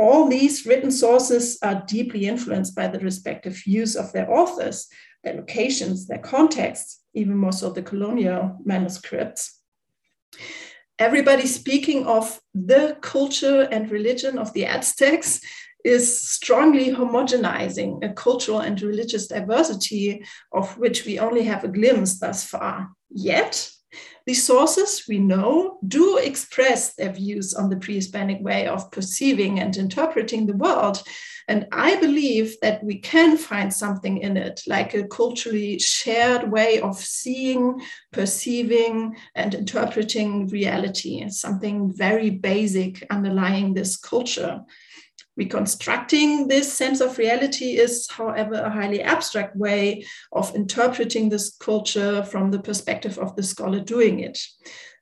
all 0.00 0.28
these 0.28 0.64
written 0.64 0.90
sources 0.90 1.58
are 1.62 1.84
deeply 1.86 2.26
influenced 2.26 2.74
by 2.74 2.88
the 2.88 2.98
respective 3.00 3.54
views 3.64 3.96
of 3.96 4.10
their 4.12 4.32
authors, 4.32 4.88
their 5.22 5.34
locations, 5.34 6.06
their 6.06 6.18
contexts, 6.18 7.02
even 7.12 7.36
more 7.36 7.52
so 7.52 7.68
the 7.68 7.82
colonial 7.82 8.56
manuscripts. 8.64 9.60
Everybody 10.98 11.46
speaking 11.46 12.06
of 12.06 12.40
the 12.54 12.96
culture 13.02 13.68
and 13.70 13.90
religion 13.90 14.38
of 14.38 14.54
the 14.54 14.64
Aztecs 14.64 15.42
is 15.84 16.28
strongly 16.28 16.92
homogenizing 16.92 18.04
a 18.04 18.12
cultural 18.12 18.60
and 18.60 18.80
religious 18.82 19.26
diversity 19.26 20.24
of 20.52 20.76
which 20.78 21.04
we 21.04 21.18
only 21.18 21.42
have 21.44 21.64
a 21.64 21.68
glimpse 21.68 22.18
thus 22.18 22.44
far. 22.44 22.88
Yet, 23.10 23.70
the 24.26 24.34
sources, 24.34 25.04
we 25.08 25.18
know, 25.18 25.78
do 25.86 26.18
express 26.18 26.94
their 26.94 27.12
views 27.12 27.54
on 27.54 27.68
the 27.68 27.76
pre 27.76 27.94
Hispanic 27.94 28.40
way 28.40 28.66
of 28.66 28.90
perceiving 28.90 29.58
and 29.58 29.76
interpreting 29.76 30.46
the 30.46 30.56
world. 30.56 31.02
And 31.48 31.66
I 31.72 31.96
believe 31.96 32.54
that 32.62 32.84
we 32.84 33.00
can 33.00 33.36
find 33.36 33.74
something 33.74 34.18
in 34.18 34.36
it, 34.36 34.60
like 34.68 34.94
a 34.94 35.08
culturally 35.08 35.80
shared 35.80 36.48
way 36.48 36.80
of 36.80 36.96
seeing, 36.96 37.80
perceiving, 38.12 39.16
and 39.34 39.54
interpreting 39.54 40.46
reality, 40.46 41.28
something 41.28 41.92
very 41.92 42.30
basic 42.30 43.04
underlying 43.10 43.74
this 43.74 43.96
culture. 43.96 44.60
Reconstructing 45.40 46.48
this 46.48 46.70
sense 46.70 47.00
of 47.00 47.16
reality 47.16 47.78
is, 47.78 48.06
however, 48.10 48.56
a 48.56 48.68
highly 48.68 49.00
abstract 49.00 49.56
way 49.56 50.04
of 50.32 50.54
interpreting 50.54 51.30
this 51.30 51.56
culture 51.56 52.22
from 52.24 52.50
the 52.50 52.58
perspective 52.58 53.16
of 53.18 53.34
the 53.36 53.42
scholar 53.42 53.80
doing 53.80 54.20
it. 54.20 54.38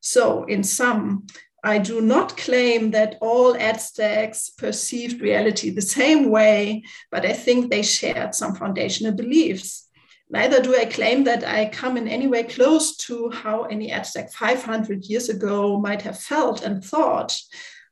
So, 0.01 0.45
in 0.45 0.63
sum, 0.63 1.27
I 1.65 1.79
do 1.79 2.01
not 2.01 2.37
claim 2.37 2.93
that 2.93 3.17
all 3.21 3.57
Aztecs 3.57 4.51
perceived 4.51 5.21
reality 5.21 5.71
the 5.71 5.83
same 5.83 6.31
way, 6.31 6.85
but 7.11 7.27
I 7.27 7.33
think 7.33 7.69
they 7.69 7.83
shared 7.83 8.33
some 8.33 8.55
foundational 8.55 9.15
beliefs. 9.15 9.89
Neither 10.31 10.63
do 10.63 10.77
I 10.77 10.85
claim 10.85 11.25
that 11.25 11.43
I 11.43 11.67
come 11.67 11.97
in 11.97 12.07
any 12.07 12.29
way 12.29 12.45
close 12.45 12.97
to 13.09 13.29
how 13.31 13.65
any 13.65 13.91
Aztec 13.91 14.31
500 14.31 15.05
years 15.07 15.31
ago 15.31 15.81
might 15.81 16.03
have 16.03 16.21
felt 16.21 16.63
and 16.63 16.85
thought. 16.85 17.37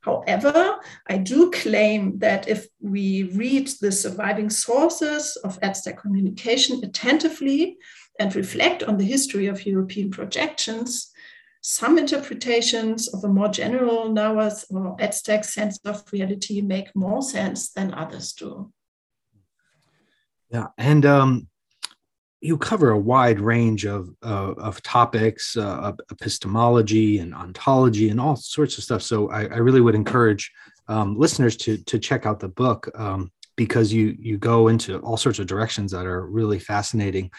However, 0.01 0.77
I 1.07 1.17
do 1.17 1.51
claim 1.51 2.19
that 2.19 2.47
if 2.47 2.67
we 2.79 3.23
read 3.23 3.67
the 3.81 3.91
surviving 3.91 4.49
sources 4.49 5.35
of 5.43 5.59
Aztec 5.61 5.99
communication 5.99 6.83
attentively 6.83 7.77
and 8.19 8.35
reflect 8.35 8.83
on 8.83 8.97
the 8.97 9.05
history 9.05 9.47
of 9.47 9.65
European 9.65 10.09
projections, 10.09 11.11
some 11.61 11.97
interpretations 11.97 13.07
of 13.13 13.23
a 13.23 13.27
more 13.27 13.49
general 13.49 14.09
Nahuatl 14.09 14.77
or 14.77 14.95
Aztec 15.01 15.43
sense 15.43 15.79
of 15.83 16.03
reality 16.11 16.61
make 16.61 16.95
more 16.95 17.21
sense 17.21 17.71
than 17.71 17.93
others 17.93 18.33
do. 18.33 18.71
Yeah, 20.49 20.67
and 20.77 21.05
um, 21.05 21.47
you 22.39 22.57
cover 22.57 22.91
a 22.91 22.99
wide 22.99 23.39
range 23.39 23.85
of 23.85 24.09
uh, 24.23 24.53
of 24.57 24.81
topics, 24.83 25.57
uh, 25.57 25.93
epistemology 26.11 27.19
and 27.19 27.33
ontology, 27.33 28.09
and 28.09 28.19
all 28.19 28.35
sorts 28.35 28.77
of 28.77 28.83
stuff. 28.83 29.01
So 29.01 29.29
I, 29.29 29.45
I 29.45 29.57
really 29.57 29.81
would 29.81 29.95
encourage 29.95 30.51
um, 30.87 31.17
listeners 31.17 31.57
to 31.57 31.77
to 31.77 31.99
check 31.99 32.25
out 32.25 32.39
the 32.39 32.49
book 32.49 32.89
um, 32.95 33.31
because 33.55 33.91
you 33.91 34.15
you 34.19 34.37
go 34.37 34.67
into 34.67 34.99
all 34.99 35.17
sorts 35.17 35.39
of 35.39 35.47
directions 35.47 35.91
that 35.91 36.05
are 36.05 36.25
really 36.27 36.59
fascinating. 36.59 37.31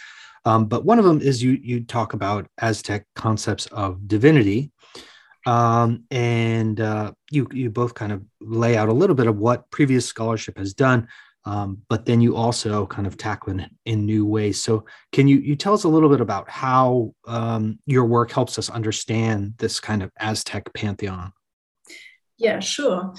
Um, 0.45 0.67
but 0.67 0.85
one 0.85 0.99
of 0.99 1.05
them 1.05 1.21
is 1.21 1.43
you 1.43 1.53
you 1.63 1.85
talk 1.85 2.13
about 2.13 2.49
Aztec 2.59 3.07
concepts 3.15 3.67
of 3.67 4.09
divinity, 4.09 4.73
um, 5.47 6.05
and 6.11 6.81
uh, 6.81 7.13
you 7.31 7.47
you 7.53 7.71
both 7.71 7.95
kind 7.95 8.13
of 8.13 8.25
lay 8.41 8.77
out 8.77 8.89
a 8.89 8.93
little 8.93 9.17
bit 9.17 9.29
of 9.29 9.37
what 9.37 9.71
previous 9.71 10.07
scholarship 10.07 10.59
has 10.59 10.75
done 10.75 11.07
um, 11.45 11.83
but 11.89 12.05
then 12.05 12.21
you 12.21 12.37
also 12.37 12.87
kind 12.87 13.07
of 13.07 13.17
tackle 13.17 13.59
it 13.59 13.71
in 13.87 14.05
new 14.05 14.27
ways. 14.27 14.63
So, 14.63 14.85
can 15.13 15.29
you 15.29 15.39
you 15.39 15.57
tell 15.57 15.75
us 15.75 15.85
a 15.85 15.89
little 15.89 16.09
bit 16.09 16.21
about 16.21 16.51
how 16.51 17.15
um, 17.27 17.79
your 17.87 18.05
work 18.05 18.31
helps 18.31 18.59
us 18.59 18.69
understand 18.69 19.55
this 19.59 19.81
kind 19.81 20.03
of 20.03 20.11
Aztec 20.19 20.73
pantheon? 20.75 21.33
Yeah, 22.37 22.61
sure. 22.61 23.15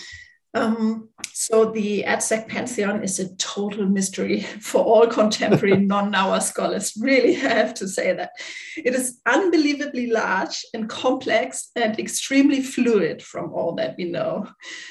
Um, 0.55 1.09
so 1.31 1.65
the 1.65 2.03
Aztec 2.05 2.47
pantheon 2.47 3.03
is 3.03 3.19
a 3.19 3.35
total 3.35 3.85
mystery 3.85 4.41
for 4.61 4.83
all 4.83 5.05
contemporary 5.05 5.77
non-Nahua 5.85 6.41
scholars. 6.41 6.93
Really, 6.99 7.35
I 7.35 7.49
have 7.49 7.73
to 7.75 7.87
say 7.87 8.13
that. 8.13 8.31
It 8.75 8.95
is 8.95 9.19
unbelievably 9.27 10.07
large 10.07 10.65
and 10.73 10.89
complex 10.89 11.69
and 11.75 11.99
extremely 11.99 12.63
fluid 12.63 13.21
from 13.21 13.53
all 13.53 13.75
that 13.75 13.95
we 13.97 14.05
know. 14.05 14.47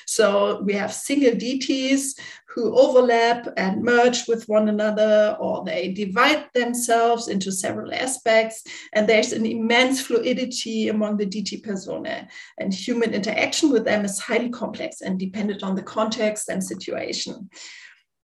So 0.07 0.63
we 0.63 0.75
have 0.75 0.93
single 0.93 1.35
deities 1.35 2.15
who 2.49 2.77
overlap 2.77 3.47
and 3.57 3.83
merge 3.83 4.27
with 4.27 4.49
one 4.49 4.69
another, 4.69 5.37
or 5.39 5.65
they 5.65 5.93
divide 5.93 6.47
themselves 6.55 7.29
into 7.29 7.53
several 7.53 7.93
aspects. 7.93 8.65
And 8.95 9.07
there's 9.07 9.33
an 9.33 9.45
immense 9.45 10.01
fluidity 10.01 10.89
among 10.89 11.19
the 11.19 11.27
deity 11.27 11.59
personae. 11.59 12.27
And 12.59 12.73
human 12.73 13.13
interaction 13.13 13.71
with 13.71 13.85
them 13.85 14.05
is 14.05 14.19
highly 14.19 14.49
complex 14.49 15.03
and 15.03 15.19
dependent 15.19 15.63
on 15.63 15.77
the 15.77 15.83
context 15.83 16.49
and 16.49 16.65
situation. 16.65 17.51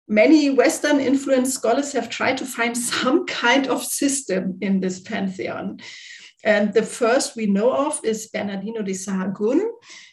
Many 0.08 0.50
Western 0.50 1.00
influenced 1.00 1.54
scholars 1.54 1.92
have 1.92 2.10
tried 2.10 2.38
to 2.38 2.46
find 2.46 2.76
some 2.92 3.26
kind 3.26 3.66
of 3.66 3.84
system 3.84 4.58
in 4.62 4.80
this 4.80 5.00
pantheon. 5.00 5.80
And 6.44 6.74
the 6.74 6.82
first 6.82 7.36
we 7.36 7.46
know 7.46 7.72
of 7.72 7.98
is 8.04 8.28
Bernardino 8.28 8.82
de 8.82 8.92
Sahagún. 8.92 9.66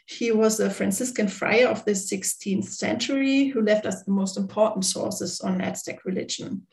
He 0.05 0.31
was 0.31 0.61
a 0.61 0.69
Franciscan 0.69 1.27
friar 1.27 1.67
of 1.67 1.83
the 1.83 1.91
16th 1.91 2.69
century 2.69 3.49
who 3.49 3.61
left 3.61 3.85
us 3.85 4.03
the 4.03 4.11
most 4.11 4.37
important 4.37 4.85
sources 4.85 5.41
on 5.41 5.59
Aztec 5.59 6.05
religion. 6.05 6.67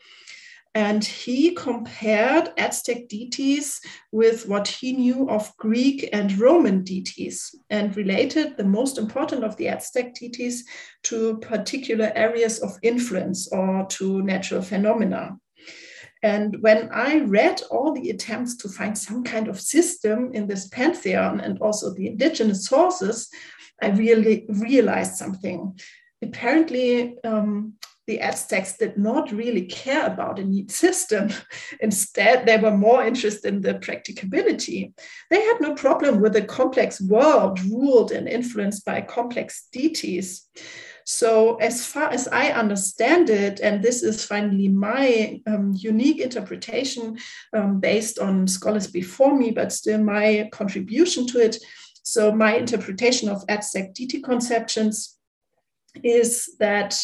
And 0.75 1.03
he 1.03 1.55
compared 1.55 2.53
Aztec 2.57 3.09
deities 3.09 3.81
with 4.13 4.47
what 4.47 4.67
he 4.67 4.93
knew 4.93 5.29
of 5.29 5.51
Greek 5.57 6.07
and 6.13 6.37
Roman 6.39 6.83
deities 6.83 7.53
and 7.69 7.95
related 7.97 8.55
the 8.55 8.63
most 8.63 8.97
important 8.97 9.43
of 9.43 9.57
the 9.57 9.67
Aztec 9.67 10.13
deities 10.13 10.63
to 11.03 11.37
particular 11.39 12.13
areas 12.15 12.59
of 12.59 12.77
influence 12.81 13.51
or 13.51 13.87
to 13.89 14.21
natural 14.21 14.61
phenomena. 14.61 15.37
And 16.21 16.57
when 16.61 16.89
I 16.91 17.19
read 17.19 17.61
all 17.71 17.93
the 17.93 18.09
attempts 18.09 18.57
to 18.57 18.69
find 18.69 18.97
some 18.97 19.23
kind 19.23 19.47
of 19.47 19.59
system 19.59 20.31
in 20.33 20.47
this 20.47 20.67
pantheon 20.67 21.39
and 21.39 21.59
also 21.59 21.93
the 21.93 22.07
indigenous 22.07 22.65
sources, 22.65 23.29
I 23.81 23.89
really 23.89 24.45
realized 24.49 25.15
something. 25.15 25.79
Apparently, 26.21 27.17
um, 27.23 27.75
the 28.09 28.19
Aztecs 28.19 28.75
did 28.77 28.97
not 28.97 29.31
really 29.31 29.67
care 29.67 30.07
about 30.07 30.39
a 30.39 30.43
neat 30.43 30.71
system. 30.71 31.29
Instead, 31.79 32.45
they 32.45 32.57
were 32.57 32.75
more 32.75 33.05
interested 33.05 33.53
in 33.53 33.61
the 33.61 33.75
practicability. 33.75 34.93
They 35.29 35.39
had 35.39 35.61
no 35.61 35.75
problem 35.75 36.19
with 36.19 36.35
a 36.35 36.41
complex 36.41 36.99
world 36.99 37.59
ruled 37.65 38.11
and 38.11 38.27
influenced 38.27 38.83
by 38.83 39.01
complex 39.01 39.67
deities. 39.71 40.47
So, 41.11 41.55
as 41.55 41.87
far 41.87 42.11
as 42.11 42.27
I 42.27 42.51
understand 42.51 43.31
it, 43.31 43.59
and 43.61 43.81
this 43.81 44.03
is 44.03 44.23
finally 44.23 44.67
my 44.67 45.41
um, 45.47 45.73
unique 45.75 46.19
interpretation 46.19 47.17
um, 47.51 47.79
based 47.79 48.19
on 48.19 48.45
scholars 48.47 48.85
before 48.85 49.35
me, 49.35 49.49
but 49.49 49.73
still 49.73 49.97
my 50.03 50.47
contribution 50.51 51.25
to 51.29 51.39
it. 51.39 51.57
So, 52.03 52.31
my 52.31 52.57
interpretation 52.57 53.27
of 53.27 53.43
Aztec 53.49 53.95
deity 53.95 54.21
conceptions 54.21 55.17
is 56.03 56.55
that 56.59 56.95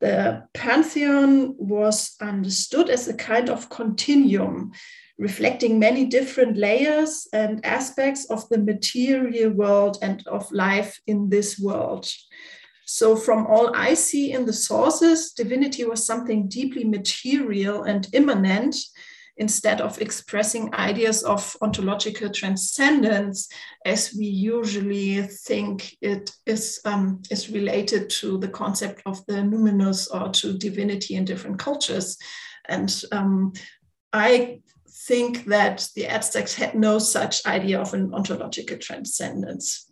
the 0.00 0.44
pantheon 0.54 1.54
was 1.58 2.16
understood 2.22 2.88
as 2.88 3.06
a 3.06 3.14
kind 3.14 3.50
of 3.50 3.68
continuum 3.68 4.72
reflecting 5.18 5.78
many 5.78 6.06
different 6.06 6.56
layers 6.56 7.28
and 7.34 7.62
aspects 7.66 8.24
of 8.30 8.48
the 8.48 8.56
material 8.56 9.50
world 9.50 9.98
and 10.00 10.26
of 10.26 10.50
life 10.52 10.98
in 11.06 11.28
this 11.28 11.58
world. 11.58 12.10
So, 12.84 13.16
from 13.16 13.46
all 13.46 13.74
I 13.74 13.94
see 13.94 14.32
in 14.32 14.46
the 14.46 14.52
sources, 14.52 15.32
divinity 15.32 15.84
was 15.84 16.04
something 16.04 16.48
deeply 16.48 16.84
material 16.84 17.84
and 17.84 18.08
immanent 18.12 18.76
instead 19.36 19.80
of 19.80 20.00
expressing 20.00 20.74
ideas 20.74 21.22
of 21.22 21.56
ontological 21.62 22.30
transcendence 22.30 23.48
as 23.86 24.14
we 24.16 24.26
usually 24.26 25.22
think 25.22 25.96
it 26.00 26.30
is, 26.46 26.80
um, 26.84 27.22
is 27.30 27.50
related 27.50 28.10
to 28.10 28.38
the 28.38 28.48
concept 28.48 29.02
of 29.06 29.24
the 29.26 29.34
numinous 29.34 30.08
or 30.12 30.30
to 30.30 30.58
divinity 30.58 31.14
in 31.14 31.24
different 31.24 31.58
cultures. 31.58 32.18
And 32.68 32.94
um, 33.10 33.52
I 34.12 34.60
think 35.06 35.46
that 35.46 35.88
the 35.96 36.06
Aztecs 36.06 36.54
had 36.54 36.74
no 36.74 36.98
such 36.98 37.44
idea 37.46 37.80
of 37.80 37.94
an 37.94 38.12
ontological 38.14 38.76
transcendence. 38.76 39.90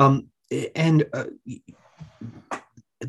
Um, 0.00 0.28
and 0.74 1.06
uh, 1.12 1.24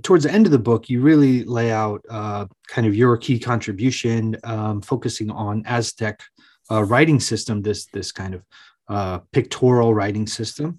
towards 0.04 0.25
the 0.25 0.32
end 0.32 0.45
of 0.45 0.51
the 0.51 0.60
book, 0.60 0.89
you 0.89 1.01
really 1.01 1.43
lay 1.45 1.71
out 1.71 2.06
uh, 2.10 2.45
kind 2.67 2.86
of 2.86 2.95
your 2.95 3.17
key 3.17 3.39
contribution, 3.39 4.36
um, 4.43 4.82
focusing 4.82 5.32
on 5.32 5.63
Aztec 5.65 6.21
uh, 6.69 6.84
writing 6.84 7.19
system, 7.19 7.62
this 7.62 7.86
this 7.88 8.12
kind 8.12 8.36
of 8.36 8.43
uh, 8.89 9.19
pictorial 9.32 9.93
writing 9.93 10.27
system, 10.27 10.77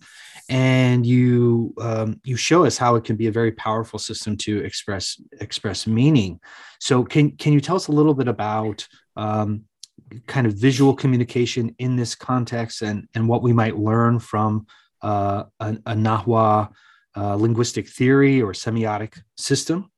and 0.48 1.06
you 1.06 1.74
um, 1.80 2.20
you 2.24 2.36
show 2.36 2.64
us 2.64 2.76
how 2.76 2.94
it 2.94 3.04
can 3.04 3.16
be 3.16 3.26
a 3.26 3.32
very 3.32 3.52
powerful 3.52 3.98
system 3.98 4.36
to 4.36 4.58
express 4.64 5.20
express 5.40 5.86
meaning. 5.86 6.38
So, 6.78 7.04
can 7.04 7.32
can 7.36 7.52
you 7.52 7.60
tell 7.60 7.76
us 7.76 7.88
a 7.88 7.92
little 7.92 8.14
bit 8.14 8.28
about 8.28 8.86
um, 9.16 9.64
kind 10.26 10.46
of 10.46 10.54
visual 10.54 10.94
communication 10.94 11.74
in 11.78 11.96
this 11.96 12.14
context, 12.14 12.82
and 12.82 13.08
and 13.14 13.28
what 13.28 13.42
we 13.42 13.52
might 13.52 13.78
learn 13.78 14.18
from 14.18 14.66
uh, 15.02 15.44
a, 15.60 15.76
a 15.86 15.94
Nahua 15.94 16.70
uh, 17.16 17.34
linguistic 17.34 17.88
theory 17.88 18.40
or 18.40 18.52
semiotic 18.52 19.20
system? 19.36 19.90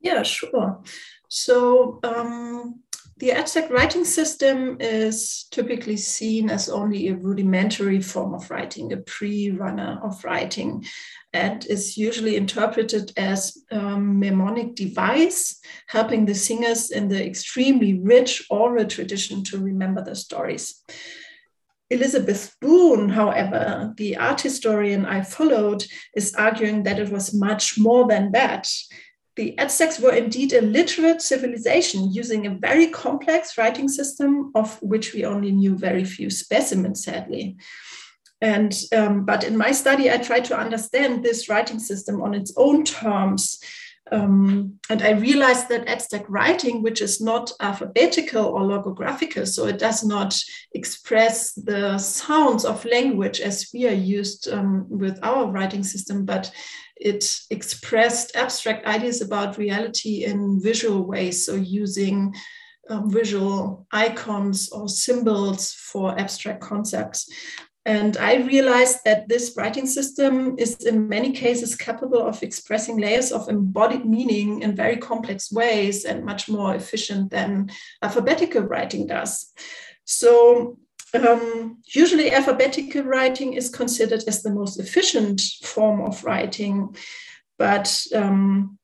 Yeah, 0.00 0.22
sure. 0.22 0.82
So 1.28 1.98
um, 2.04 2.80
the 3.16 3.32
Aztec 3.32 3.70
writing 3.70 4.04
system 4.04 4.76
is 4.80 5.46
typically 5.50 5.96
seen 5.96 6.50
as 6.50 6.68
only 6.68 7.08
a 7.08 7.14
rudimentary 7.14 8.02
form 8.02 8.34
of 8.34 8.50
writing, 8.50 8.92
a 8.92 8.98
pre-runner 8.98 10.00
of 10.02 10.22
writing, 10.24 10.84
and 11.32 11.64
is 11.66 11.96
usually 11.96 12.36
interpreted 12.36 13.12
as 13.16 13.56
a 13.70 13.98
mnemonic 13.98 14.74
device, 14.74 15.60
helping 15.88 16.26
the 16.26 16.34
singers 16.34 16.90
in 16.90 17.08
the 17.08 17.24
extremely 17.24 17.98
rich 18.00 18.44
oral 18.50 18.84
tradition 18.84 19.42
to 19.44 19.58
remember 19.58 20.02
the 20.02 20.14
stories. 20.14 20.82
Elizabeth 21.90 22.54
Boone, 22.60 23.08
however, 23.10 23.92
the 23.96 24.16
art 24.16 24.40
historian 24.40 25.04
I 25.04 25.22
followed, 25.22 25.84
is 26.16 26.34
arguing 26.34 26.82
that 26.84 26.98
it 26.98 27.10
was 27.10 27.34
much 27.34 27.78
more 27.78 28.08
than 28.08 28.32
that. 28.32 28.70
The 29.36 29.58
Aztecs 29.58 29.98
were 29.98 30.14
indeed 30.14 30.52
a 30.52 30.60
literate 30.60 31.20
civilization 31.20 32.12
using 32.12 32.46
a 32.46 32.54
very 32.54 32.86
complex 32.86 33.58
writing 33.58 33.88
system, 33.88 34.52
of 34.54 34.80
which 34.80 35.12
we 35.12 35.24
only 35.24 35.50
knew 35.50 35.76
very 35.76 36.04
few 36.04 36.30
specimens, 36.30 37.04
sadly. 37.04 37.56
And 38.40 38.74
um, 38.92 39.24
but 39.24 39.42
in 39.42 39.56
my 39.56 39.72
study, 39.72 40.10
I 40.10 40.18
tried 40.18 40.44
to 40.46 40.58
understand 40.58 41.24
this 41.24 41.48
writing 41.48 41.78
system 41.78 42.22
on 42.22 42.34
its 42.34 42.52
own 42.56 42.84
terms 42.84 43.58
um, 44.12 44.78
and 44.90 45.02
I 45.02 45.12
realized 45.12 45.68
that 45.70 45.88
Aztec 45.88 46.26
writing, 46.28 46.82
which 46.82 47.00
is 47.00 47.20
not 47.20 47.50
alphabetical 47.60 48.44
or 48.44 48.60
logographical, 48.60 49.48
so 49.48 49.66
it 49.66 49.78
does 49.78 50.04
not 50.04 50.38
express 50.72 51.52
the 51.54 51.96
sounds 51.96 52.66
of 52.66 52.84
language 52.84 53.40
as 53.40 53.70
we 53.72 53.88
are 53.88 53.94
used 53.94 54.48
um, 54.48 54.86
with 54.90 55.18
our 55.22 55.50
writing 55.50 55.82
system, 55.82 56.26
but 56.26 56.50
it 56.96 57.24
expressed 57.50 58.36
abstract 58.36 58.86
ideas 58.86 59.22
about 59.22 59.58
reality 59.58 60.24
in 60.24 60.60
visual 60.62 61.06
ways, 61.06 61.46
so 61.46 61.54
using 61.54 62.34
um, 62.90 63.10
visual 63.10 63.86
icons 63.90 64.70
or 64.70 64.86
symbols 64.86 65.72
for 65.72 66.18
abstract 66.18 66.60
concepts. 66.60 67.26
And 67.86 68.16
I 68.16 68.36
realized 68.36 69.00
that 69.04 69.28
this 69.28 69.54
writing 69.56 69.86
system 69.86 70.56
is 70.58 70.76
in 70.86 71.08
many 71.08 71.32
cases 71.32 71.76
capable 71.76 72.26
of 72.26 72.42
expressing 72.42 72.96
layers 72.96 73.30
of 73.30 73.48
embodied 73.48 74.06
meaning 74.06 74.62
in 74.62 74.74
very 74.74 74.96
complex 74.96 75.52
ways 75.52 76.06
and 76.06 76.24
much 76.24 76.48
more 76.48 76.74
efficient 76.74 77.30
than 77.30 77.70
alphabetical 78.00 78.62
writing 78.62 79.06
does. 79.06 79.52
So 80.04 80.78
um, 81.12 81.82
usually 81.86 82.32
alphabetical 82.32 83.02
writing 83.02 83.52
is 83.52 83.68
considered 83.68 84.24
as 84.26 84.42
the 84.42 84.50
most 84.50 84.80
efficient 84.80 85.42
form 85.62 86.00
of 86.00 86.24
writing, 86.24 86.96
but 87.58 88.04
um, 88.14 88.78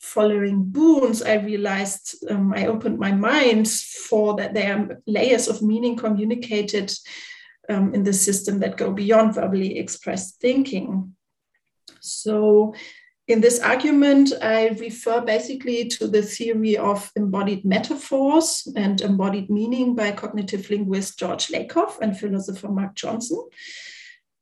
following 0.00 0.64
Boone's, 0.64 1.22
I 1.22 1.34
realized 1.34 2.24
um, 2.30 2.52
I 2.54 2.66
opened 2.66 2.98
my 2.98 3.10
mind 3.10 3.68
for 3.70 4.36
that 4.36 4.54
there 4.54 4.76
are 4.76 5.02
layers 5.06 5.48
of 5.48 5.62
meaning 5.62 5.96
communicated 5.96 6.92
um, 7.68 7.94
in 7.94 8.02
the 8.02 8.12
system 8.12 8.60
that 8.60 8.76
go 8.76 8.92
beyond 8.92 9.34
verbally 9.34 9.78
expressed 9.78 10.40
thinking. 10.40 11.14
So, 12.00 12.74
in 13.26 13.40
this 13.40 13.58
argument, 13.58 14.34
I 14.42 14.68
refer 14.68 15.22
basically 15.22 15.88
to 15.88 16.06
the 16.06 16.20
theory 16.20 16.76
of 16.76 17.10
embodied 17.16 17.64
metaphors 17.64 18.68
and 18.76 19.00
embodied 19.00 19.48
meaning 19.48 19.94
by 19.94 20.12
cognitive 20.12 20.68
linguist 20.68 21.18
George 21.18 21.46
Lakoff 21.46 22.00
and 22.00 22.18
philosopher 22.18 22.68
Mark 22.68 22.94
Johnson. 22.94 23.42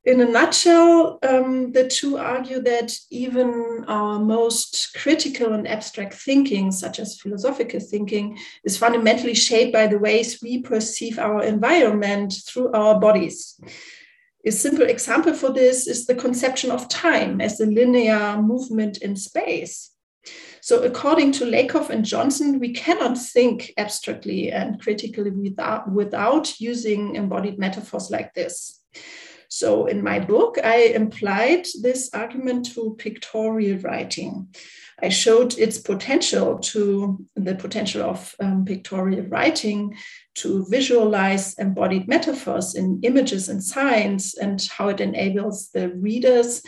In 0.04 0.20
a 0.20 0.24
nutshell, 0.24 1.18
um, 1.22 1.70
the 1.70 1.86
two 1.86 2.18
argue 2.18 2.60
that 2.62 2.92
even 3.10 3.84
our 3.86 4.18
most 4.18 4.94
critical 4.96 5.52
and 5.52 5.68
abstract 5.68 6.14
thinking, 6.14 6.72
such 6.72 6.98
as 6.98 7.20
philosophical 7.20 7.78
thinking, 7.78 8.36
is 8.64 8.76
fundamentally 8.76 9.34
shaped 9.34 9.72
by 9.72 9.86
the 9.86 9.98
ways 9.98 10.42
we 10.42 10.60
perceive 10.60 11.20
our 11.20 11.44
environment 11.44 12.34
through 12.48 12.72
our 12.72 12.98
bodies. 12.98 13.60
A 14.44 14.50
simple 14.50 14.86
example 14.86 15.34
for 15.34 15.52
this 15.52 15.86
is 15.86 16.06
the 16.06 16.16
conception 16.16 16.72
of 16.72 16.88
time 16.88 17.40
as 17.40 17.60
a 17.60 17.66
linear 17.66 18.42
movement 18.42 18.98
in 18.98 19.14
space. 19.14 19.90
So, 20.60 20.82
according 20.82 21.32
to 21.32 21.44
Lakoff 21.44 21.90
and 21.90 22.04
Johnson, 22.04 22.58
we 22.58 22.72
cannot 22.72 23.18
think 23.18 23.72
abstractly 23.76 24.50
and 24.50 24.80
critically 24.80 25.30
without, 25.30 25.90
without 25.90 26.60
using 26.60 27.14
embodied 27.14 27.58
metaphors 27.58 28.10
like 28.10 28.34
this. 28.34 28.80
So 29.54 29.84
in 29.84 30.02
my 30.02 30.18
book, 30.18 30.56
I 30.64 30.94
implied 30.94 31.66
this 31.82 32.08
argument 32.14 32.72
to 32.72 32.96
pictorial 32.98 33.80
writing. 33.80 34.48
I 35.02 35.10
showed 35.10 35.58
its 35.58 35.76
potential 35.76 36.58
to 36.72 37.22
the 37.36 37.54
potential 37.56 38.02
of 38.02 38.34
um, 38.40 38.64
pictorial 38.64 39.26
writing 39.26 39.94
to 40.36 40.64
visualize 40.70 41.52
embodied 41.58 42.08
metaphors 42.08 42.74
in 42.74 43.00
images 43.02 43.50
and 43.50 43.62
signs 43.62 44.32
and 44.32 44.66
how 44.74 44.88
it 44.88 45.02
enables 45.02 45.68
the 45.68 45.90
readers 45.96 46.62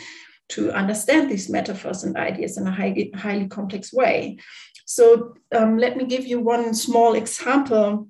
to 0.49 0.71
understand 0.71 1.31
these 1.31 1.49
metaphors 1.49 2.03
and 2.03 2.15
ideas 2.17 2.55
in 2.59 2.67
a 2.67 2.71
highly, 2.71 3.11
highly 3.15 3.47
complex 3.47 3.91
way. 3.91 4.37
So 4.85 5.33
um, 5.51 5.79
let 5.79 5.97
me 5.97 6.05
give 6.05 6.27
you 6.27 6.39
one 6.39 6.75
small 6.75 7.15
example 7.15 8.09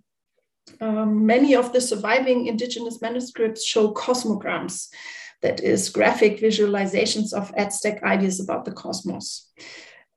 um, 0.82 1.26
many 1.26 1.56
of 1.56 1.74
the 1.74 1.82
surviving 1.82 2.48
indigenous 2.48 3.02
manuscripts 3.02 3.66
show 3.66 3.94
cosmograms, 3.94 4.88
that 5.42 5.62
is, 5.62 5.90
graphic 5.90 6.40
visualizations 6.40 7.34
of 7.34 7.54
Aztec 7.56 8.04
ideas 8.04 8.40
about 8.40 8.66
the 8.66 8.72
cosmos. 8.72 9.52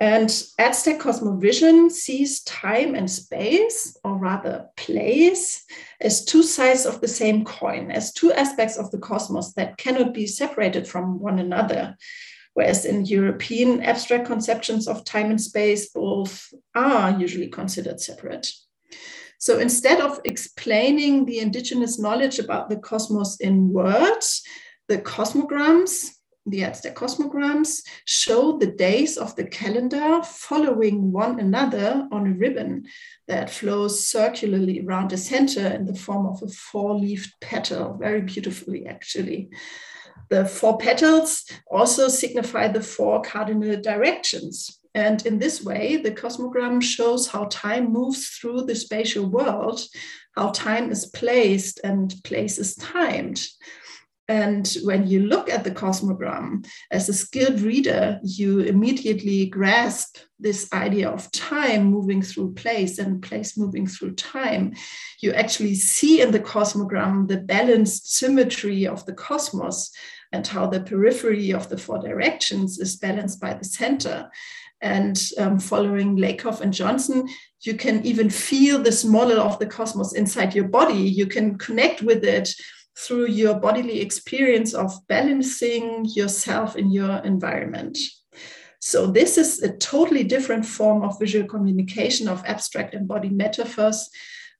And 0.01 0.31
Aztec 0.59 1.01
cosmovision 1.01 1.91
sees 1.91 2.45
time 2.45 2.95
and 2.95 3.11
space, 3.11 3.97
or 4.05 4.17
rather 4.17 4.69
place, 4.77 5.65
as 6.01 6.25
two 6.25 6.45
sides 6.45 6.87
of 6.87 7.01
the 7.01 7.09
same 7.09 7.45
coin, 7.45 7.91
as 7.91 8.13
two 8.13 8.33
aspects 8.33 8.77
of 8.77 8.93
the 8.93 8.99
cosmos 8.99 9.55
that 9.55 9.77
cannot 9.77 10.15
be 10.15 10.27
separated 10.27 10.87
from 10.87 11.19
one 11.19 11.41
another. 11.41 11.97
Whereas 12.55 12.85
in 12.85 13.07
European 13.07 13.83
abstract 13.83 14.27
conceptions 14.27 14.87
of 14.87 15.05
time 15.05 15.31
and 15.31 15.41
space, 15.41 15.91
both 15.91 16.53
are 16.77 17.11
usually 17.19 17.49
considered 17.49 18.01
separate. 18.01 18.53
So 19.39 19.59
instead 19.61 20.01
of 20.01 20.21
explaining 20.25 21.25
the 21.25 21.39
indigenous 21.39 21.99
knowledge 21.99 22.41
about 22.41 22.69
the 22.69 22.77
cosmos 22.77 23.37
in 23.41 23.73
words, 23.73 24.43
the 24.89 24.99
cosmograms, 24.99 26.11
the 26.45 26.65
Aztec 26.65 26.97
cosmograms, 26.97 27.83
show 28.05 28.59
the 28.59 28.67
days 28.67 29.17
of 29.17 29.37
the 29.37 29.45
calendar 29.45 30.23
following 30.25 31.13
one 31.13 31.39
another 31.39 32.09
on 32.11 32.27
a 32.27 32.33
ribbon 32.33 32.87
that 33.29 33.51
flows 33.51 34.07
circularly 34.07 34.85
around 34.85 35.11
the 35.11 35.17
center 35.17 35.67
in 35.69 35.85
the 35.85 35.95
form 35.95 36.27
of 36.27 36.43
a 36.43 36.49
four-leafed 36.49 37.35
petal, 37.41 37.97
very 38.01 38.23
beautifully 38.23 38.87
actually. 38.87 39.51
The 40.31 40.47
four 40.47 40.79
petals 40.79 41.45
also 41.71 42.09
signify 42.09 42.69
the 42.69 42.83
four 42.83 43.23
cardinal 43.23 43.81
directions 43.81 44.78
and 44.95 45.25
in 45.27 45.39
this 45.39 45.63
way, 45.63 45.97
the 45.97 46.11
cosmogram 46.11 46.83
shows 46.83 47.29
how 47.29 47.45
time 47.51 47.93
moves 47.93 48.29
through 48.29 48.63
the 48.63 48.75
spatial 48.75 49.27
world, 49.27 49.81
how 50.37 50.51
time 50.51 50.91
is 50.91 51.07
placed 51.07 51.81
and 51.85 52.15
place 52.25 52.59
is 52.59 52.75
timed. 52.77 53.45
And 54.31 54.71
when 54.85 55.07
you 55.07 55.21
look 55.21 55.49
at 55.49 55.65
the 55.65 55.71
cosmogram 55.71 56.67
as 56.91 57.09
a 57.09 57.15
skilled 57.15 57.61
reader, 57.61 58.21
you 58.23 58.61
immediately 58.61 59.47
grasp 59.47 60.19
this 60.39 60.71
idea 60.75 61.09
of 61.09 61.31
time 61.33 61.85
moving 61.85 62.21
through 62.21 62.53
place 62.53 62.99
and 62.99 63.23
place 63.23 63.57
moving 63.57 63.87
through 63.87 64.15
time. 64.15 64.75
You 65.23 65.33
actually 65.33 65.77
see 65.77 66.21
in 66.21 66.31
the 66.31 66.41
cosmogram 66.41 67.27
the 67.27 67.39
balanced 67.39 68.13
symmetry 68.13 68.87
of 68.87 69.07
the 69.07 69.15
cosmos 69.15 69.91
and 70.31 70.47
how 70.47 70.67
the 70.67 70.81
periphery 70.81 71.53
of 71.53 71.71
the 71.71 71.79
four 71.79 71.99
directions 71.99 72.79
is 72.79 72.97
balanced 72.97 73.41
by 73.41 73.55
the 73.55 73.65
center. 73.65 74.31
And 74.81 75.21
um, 75.39 75.59
following 75.59 76.17
Lakoff 76.17 76.61
and 76.61 76.73
Johnson, 76.73 77.29
you 77.63 77.75
can 77.75 78.05
even 78.07 78.31
feel 78.31 78.79
this 78.79 79.05
model 79.05 79.41
of 79.41 79.59
the 79.59 79.67
cosmos 79.67 80.15
inside 80.15 80.55
your 80.55 80.69
body. 80.69 80.99
You 80.99 81.27
can 81.27 81.59
connect 81.59 82.03
with 82.03 82.25
it 82.25 82.51
through 82.97 83.27
your 83.27 83.55
bodily 83.55 84.01
experience 84.01 84.75
of 84.75 84.93
balancing 85.09 86.05
yourself 86.05 86.77
in 86.77 86.91
your 86.91 87.19
environment. 87.19 87.99
So, 88.81 89.09
this 89.09 89.39
is 89.39 89.63
a 89.63 89.77
totally 89.77 90.23
different 90.23 90.65
form 90.65 91.03
of 91.03 91.19
visual 91.19 91.47
communication 91.47 92.29
of 92.29 92.45
abstract 92.45 92.95
embodied 92.95 93.33
metaphors 93.33 94.09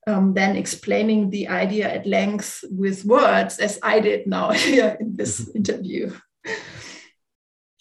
um, 0.09 0.35
than 0.35 0.57
explaining 0.57 1.31
the 1.31 1.49
idea 1.49 1.89
at 1.89 2.07
length 2.07 2.65
with 2.71 3.05
words, 3.05 3.59
as 3.59 3.79
I 3.83 4.01
did 4.01 4.27
now 4.27 4.51
here 4.67 4.97
in 4.99 5.17
this 5.17 5.49
interview 5.55 6.13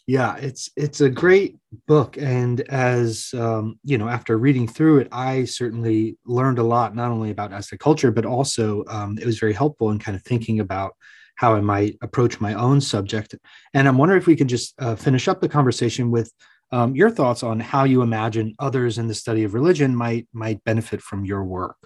yeah 0.07 0.37
it's 0.37 0.71
it's 0.77 1.01
a 1.01 1.09
great 1.09 1.57
book 1.85 2.17
and 2.17 2.61
as 2.61 3.33
um, 3.37 3.77
you 3.83 3.97
know 3.97 4.07
after 4.07 4.37
reading 4.37 4.67
through 4.67 4.99
it 4.99 5.07
i 5.11 5.43
certainly 5.43 6.17
learned 6.25 6.59
a 6.59 6.63
lot 6.63 6.95
not 6.95 7.11
only 7.11 7.29
about 7.29 7.53
aztec 7.53 7.79
culture 7.79 8.09
but 8.09 8.25
also 8.25 8.83
um, 8.87 9.17
it 9.19 9.25
was 9.25 9.37
very 9.37 9.53
helpful 9.53 9.91
in 9.91 9.99
kind 9.99 10.15
of 10.15 10.23
thinking 10.23 10.61
about 10.61 10.93
how 11.35 11.53
i 11.53 11.61
might 11.61 11.97
approach 12.01 12.39
my 12.39 12.53
own 12.53 12.81
subject. 12.81 13.35
And 13.73 13.87
i'm 13.87 13.97
wondering 13.97 14.19
if 14.19 14.27
we 14.27 14.35
can 14.35 14.47
just 14.47 14.73
uh, 14.79 14.95
finish 14.95 15.27
up 15.27 15.41
the 15.41 15.49
conversation 15.49 16.09
with 16.09 16.31
um, 16.71 16.95
your 16.95 17.09
thoughts 17.09 17.43
on 17.43 17.59
how 17.59 17.83
you 17.83 18.01
imagine 18.01 18.53
others 18.59 18.97
in 18.97 19.07
the 19.07 19.13
study 19.13 19.43
of 19.43 19.53
religion 19.53 19.95
might 19.95 20.27
might 20.33 20.63
benefit 20.63 21.01
from 21.01 21.25
your 21.25 21.43
work 21.43 21.77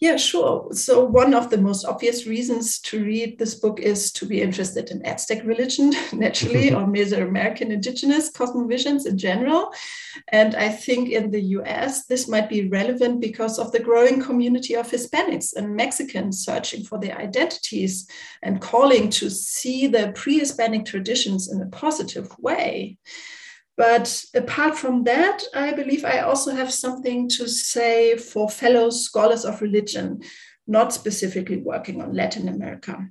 yeah, 0.00 0.16
sure. 0.16 0.68
So, 0.72 1.04
one 1.04 1.34
of 1.34 1.50
the 1.50 1.58
most 1.58 1.84
obvious 1.84 2.24
reasons 2.24 2.78
to 2.82 3.04
read 3.04 3.36
this 3.36 3.56
book 3.56 3.80
is 3.80 4.12
to 4.12 4.26
be 4.26 4.40
interested 4.40 4.92
in 4.92 5.04
Aztec 5.04 5.44
religion, 5.44 5.92
naturally, 6.12 6.72
or 6.74 6.86
Mesoamerican 6.86 7.70
indigenous 7.70 8.30
cosmovisions 8.30 9.06
in 9.06 9.18
general. 9.18 9.72
And 10.28 10.54
I 10.54 10.68
think 10.68 11.10
in 11.10 11.32
the 11.32 11.42
US, 11.58 12.06
this 12.06 12.28
might 12.28 12.48
be 12.48 12.68
relevant 12.68 13.20
because 13.20 13.58
of 13.58 13.72
the 13.72 13.80
growing 13.80 14.22
community 14.22 14.74
of 14.74 14.88
Hispanics 14.88 15.52
and 15.56 15.74
Mexicans 15.74 16.44
searching 16.44 16.84
for 16.84 17.00
their 17.00 17.18
identities 17.18 18.08
and 18.42 18.60
calling 18.60 19.10
to 19.10 19.28
see 19.28 19.88
the 19.88 20.12
pre 20.14 20.38
Hispanic 20.38 20.84
traditions 20.86 21.50
in 21.50 21.60
a 21.60 21.66
positive 21.66 22.30
way. 22.38 22.98
But 23.78 24.24
apart 24.34 24.76
from 24.76 25.04
that, 25.04 25.44
I 25.54 25.72
believe 25.72 26.04
I 26.04 26.18
also 26.18 26.52
have 26.52 26.72
something 26.74 27.28
to 27.28 27.48
say 27.48 28.16
for 28.16 28.50
fellow 28.50 28.90
scholars 28.90 29.44
of 29.44 29.62
religion, 29.62 30.20
not 30.66 30.92
specifically 30.92 31.58
working 31.58 32.02
on 32.02 32.12
Latin 32.12 32.48
America. 32.48 33.08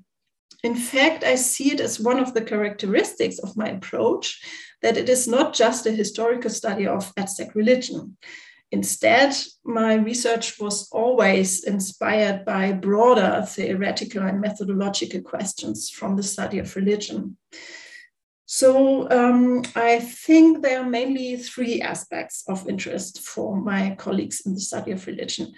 In 0.64 0.76
fact, 0.76 1.24
I 1.24 1.36
see 1.36 1.72
it 1.72 1.80
as 1.80 2.02
one 2.02 2.20
of 2.20 2.34
the 2.34 2.42
characteristics 2.42 3.40
of 3.40 3.56
my 3.56 3.70
approach 3.70 4.44
that 4.82 4.98
it 4.98 5.08
is 5.08 5.26
not 5.26 5.54
just 5.54 5.86
a 5.86 5.92
historical 5.92 6.50
study 6.50 6.86
of 6.86 7.14
Aztec 7.16 7.56
religion. 7.56 8.18
Instead, 8.72 9.34
my 9.64 9.94
research 9.94 10.60
was 10.60 10.90
always 10.92 11.64
inspired 11.64 12.44
by 12.44 12.74
broader 12.74 13.46
theoretical 13.48 14.24
and 14.24 14.42
methodological 14.42 15.22
questions 15.22 15.90
from 15.90 16.18
the 16.18 16.24
study 16.24 16.60
of 16.60 16.76
religion. 16.76 17.38
So 18.50 19.10
um, 19.12 19.64
I 19.76 20.00
think 20.00 20.62
there 20.62 20.80
are 20.80 20.90
mainly 20.90 21.36
three 21.36 21.82
aspects 21.82 22.46
of 22.48 22.68
interest 22.70 23.20
for 23.20 23.58
my 23.58 23.94
colleagues 24.00 24.42
in 24.46 24.54
the 24.54 24.62
study 24.62 24.92
of 24.92 25.06
religion. 25.06 25.54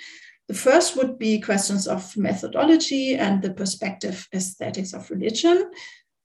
The 0.47 0.55
first 0.55 0.97
would 0.97 1.19
be 1.19 1.39
questions 1.39 1.87
of 1.87 2.17
methodology 2.17 3.15
and 3.15 3.43
the 3.43 3.53
perspective 3.53 4.27
aesthetics 4.33 4.93
of 4.93 5.11
religion. 5.11 5.69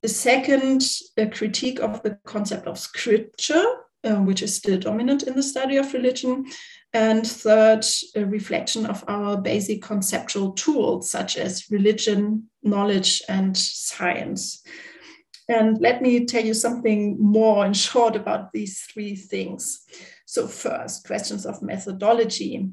The 0.01 0.09
second, 0.09 0.83
a 1.19 1.27
critique 1.27 1.81
of 1.81 2.03
the 2.03 2.19
concept 2.25 2.67
of 2.67 2.79
scripture, 2.79 3.65
um, 4.03 4.25
which 4.25 4.41
is 4.41 4.55
still 4.55 4.79
dominant 4.79 5.25
in 5.25 5.37
the 5.37 5.43
study 5.43 5.77
of 5.77 5.93
religion. 5.93 6.47
And 6.95 7.27
third, 7.27 7.85
a 8.17 8.25
reflection 8.25 8.87
of 8.87 9.05
our 9.07 9.37
basic 9.37 9.83
conceptual 9.83 10.53
tools, 10.53 11.11
such 11.11 11.37
as 11.37 11.71
religion, 11.71 12.49
knowledge, 12.63 13.21
and 13.29 13.55
science. 13.55 14.63
And 15.49 15.81
let 15.81 16.01
me 16.01 16.25
tell 16.25 16.45
you 16.45 16.55
something 16.55 17.21
more 17.21 17.67
in 17.67 17.75
short 17.75 18.17
about 18.17 18.53
these 18.53 18.81
three 18.81 19.15
things. 19.15 19.85
So, 20.27 20.47
first, 20.47 21.07
questions 21.07 21.45
of 21.45 21.63
methodology. 21.63 22.71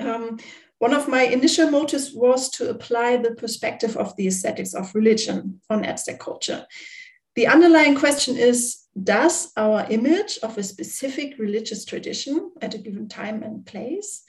Um, 0.00 0.38
one 0.78 0.92
of 0.92 1.08
my 1.08 1.22
initial 1.22 1.70
motives 1.70 2.12
was 2.12 2.50
to 2.50 2.70
apply 2.70 3.16
the 3.16 3.34
perspective 3.34 3.96
of 3.96 4.14
the 4.16 4.26
aesthetics 4.26 4.74
of 4.74 4.94
religion 4.94 5.60
on 5.70 5.84
Aztec 5.84 6.18
culture. 6.18 6.66
The 7.34 7.46
underlying 7.46 7.94
question 7.94 8.36
is 8.36 8.84
Does 9.00 9.52
our 9.56 9.86
image 9.90 10.38
of 10.42 10.56
a 10.56 10.62
specific 10.62 11.38
religious 11.38 11.84
tradition 11.84 12.52
at 12.62 12.74
a 12.74 12.78
given 12.78 13.08
time 13.08 13.42
and 13.42 13.64
place 13.64 14.22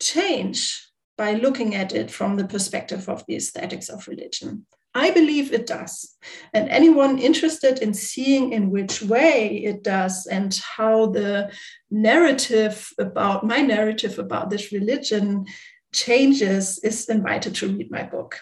change 0.00 0.88
by 1.18 1.34
looking 1.34 1.74
at 1.74 1.92
it 1.92 2.10
from 2.10 2.36
the 2.36 2.46
perspective 2.46 3.08
of 3.08 3.24
the 3.26 3.36
aesthetics 3.36 3.88
of 3.88 4.08
religion? 4.08 4.66
I 4.94 5.10
believe 5.10 5.52
it 5.52 5.66
does. 5.66 6.16
And 6.52 6.68
anyone 6.68 7.18
interested 7.18 7.78
in 7.78 7.94
seeing 7.94 8.52
in 8.52 8.70
which 8.70 9.02
way 9.02 9.56
it 9.64 9.82
does 9.82 10.26
and 10.26 10.54
how 10.76 11.06
the 11.06 11.50
narrative 11.90 12.92
about 12.98 13.44
my 13.44 13.58
narrative 13.62 14.18
about 14.18 14.50
this 14.50 14.70
religion 14.72 15.46
changes 15.94 16.78
is 16.82 17.08
invited 17.08 17.54
to 17.56 17.68
read 17.68 17.90
my 17.90 18.02
book. 18.02 18.38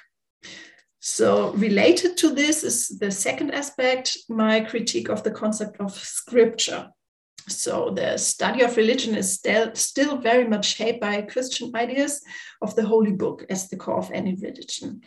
So, 1.00 1.52
related 1.52 2.18
to 2.18 2.34
this 2.34 2.62
is 2.62 2.88
the 2.88 3.10
second 3.10 3.52
aspect 3.52 4.18
my 4.28 4.60
critique 4.60 5.08
of 5.08 5.22
the 5.22 5.30
concept 5.30 5.80
of 5.80 5.92
scripture. 5.92 6.90
So, 7.50 7.90
the 7.90 8.16
study 8.16 8.62
of 8.62 8.76
religion 8.76 9.14
is 9.14 9.34
still, 9.34 9.74
still 9.74 10.16
very 10.16 10.46
much 10.46 10.76
shaped 10.76 11.00
by 11.00 11.22
Christian 11.22 11.72
ideas 11.74 12.22
of 12.62 12.74
the 12.76 12.84
Holy 12.84 13.12
Book 13.12 13.44
as 13.50 13.68
the 13.68 13.76
core 13.76 13.98
of 13.98 14.10
any 14.12 14.34
religion. 14.34 15.02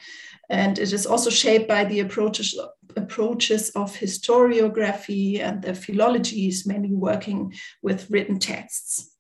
And 0.50 0.78
it 0.78 0.92
is 0.92 1.06
also 1.06 1.30
shaped 1.30 1.68
by 1.68 1.86
the 1.86 2.02
approaches, 2.02 2.60
approaches 2.98 3.70
of 3.72 3.96
historiography 3.96 5.40
and 5.40 5.62
the 5.62 5.74
philologies, 5.74 6.68
mainly 6.68 6.94
working 6.94 7.54
with 7.82 8.10
written 8.12 8.40
texts. 8.40 9.16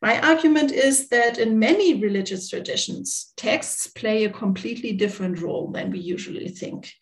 My 0.00 0.20
argument 0.20 0.70
is 0.70 1.08
that 1.08 1.38
in 1.38 1.58
many 1.58 1.94
religious 1.94 2.48
traditions, 2.48 3.32
texts 3.36 3.88
play 3.88 4.24
a 4.24 4.30
completely 4.30 4.92
different 4.92 5.40
role 5.40 5.72
than 5.72 5.90
we 5.90 5.98
usually 5.98 6.48
think. 6.48 6.92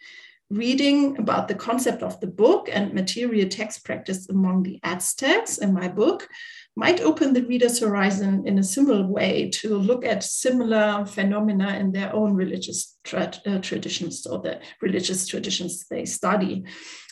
Reading 0.51 1.19
about 1.19 1.49
the 1.49 1.57
concept 1.57 2.05
of 2.05 2.21
the 2.21 2.29
book 2.29 2.69
and 2.73 2.95
material 2.95 3.49
text 3.49 3.85
practice 3.85 4.29
among 4.29 4.63
the 4.63 4.79
Aztecs 4.85 5.59
in 5.59 5.75
my 5.75 5.89
book 5.89 6.29
might 6.77 7.01
open 7.01 7.33
the 7.33 7.43
reader's 7.43 7.81
horizon 7.81 8.47
in 8.47 8.57
a 8.57 8.63
similar 8.63 9.05
way 9.05 9.51
to 9.51 9.77
look 9.77 10.05
at 10.05 10.23
similar 10.23 11.05
phenomena 11.05 11.77
in 11.79 11.91
their 11.91 12.15
own 12.15 12.35
religious 12.35 12.97
tra 13.03 13.33
uh, 13.45 13.59
traditions 13.59 14.25
or 14.25 14.39
the 14.39 14.61
religious 14.81 15.27
traditions 15.27 15.85
they 15.91 16.05
study, 16.05 16.65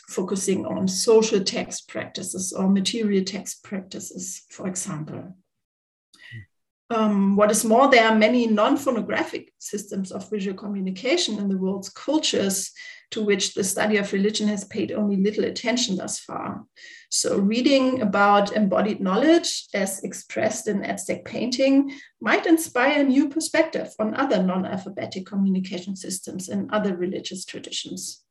focusing 0.09 0.65
on 0.65 0.87
social 0.87 1.43
text 1.43 1.89
practices 1.89 2.53
or 2.53 2.71
material 2.71 3.25
text 3.25 3.65
practices, 3.65 4.45
for 4.51 4.69
example. 4.69 5.35
Um, 6.91 7.37
what 7.37 7.51
is 7.51 7.65
more, 7.65 7.91
there 7.91 8.07
are 8.07 8.15
many 8.15 8.47
non 8.47 8.77
phonographic 8.77 9.53
systems 9.59 10.13
of 10.13 10.29
visual 10.31 10.57
communication 10.57 11.39
in 11.39 11.49
the 11.49 11.57
world's 11.57 11.89
cultures 11.89 12.71
to 13.11 13.23
which 13.23 13.55
the 13.55 13.65
study 13.65 13.97
of 13.97 14.13
religion 14.13 14.49
has 14.49 14.65
paid 14.65 14.93
only 14.93 15.17
little 15.17 15.45
attention 15.45 15.97
thus 15.97 16.19
far. 16.19 16.65
So, 17.11 17.39
reading 17.39 18.03
about 18.03 18.55
embodied 18.55 19.01
knowledge 19.01 19.67
as 19.73 20.03
expressed 20.03 20.69
in 20.69 20.85
Aztec 20.85 21.25
painting 21.25 21.93
might 22.21 22.47
inspire 22.47 23.01
a 23.01 23.05
new 23.05 23.29
perspective 23.29 23.93
on 23.99 24.15
other 24.15 24.43
non 24.43 24.67
alphabetic 24.67 25.27
communication 25.27 25.97
systems 25.97 26.49
in 26.49 26.69
other 26.71 26.97
religious 26.97 27.45
traditions 27.45 28.25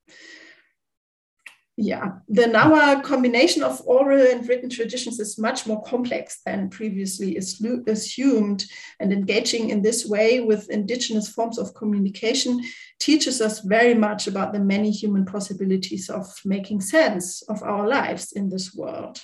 yeah, 1.75 2.11
the 2.29 2.43
Nahua 2.43 3.03
combination 3.03 3.63
of 3.63 3.81
oral 3.85 4.27
and 4.27 4.47
written 4.47 4.69
traditions 4.69 5.19
is 5.19 5.39
much 5.39 5.65
more 5.65 5.81
complex 5.83 6.39
than 6.45 6.69
previously 6.69 7.35
assumed. 7.37 8.65
And 8.99 9.11
engaging 9.11 9.71
in 9.71 9.81
this 9.81 10.05
way 10.05 10.39
with 10.39 10.69
indigenous 10.69 11.29
forms 11.29 11.57
of 11.57 11.73
communication 11.73 12.63
teaches 12.99 13.41
us 13.41 13.61
very 13.61 13.95
much 13.95 14.27
about 14.27 14.53
the 14.53 14.59
many 14.59 14.91
human 14.91 15.25
possibilities 15.25 16.09
of 16.09 16.27
making 16.45 16.81
sense 16.81 17.41
of 17.49 17.63
our 17.63 17.87
lives 17.87 18.33
in 18.33 18.49
this 18.49 18.75
world. 18.75 19.19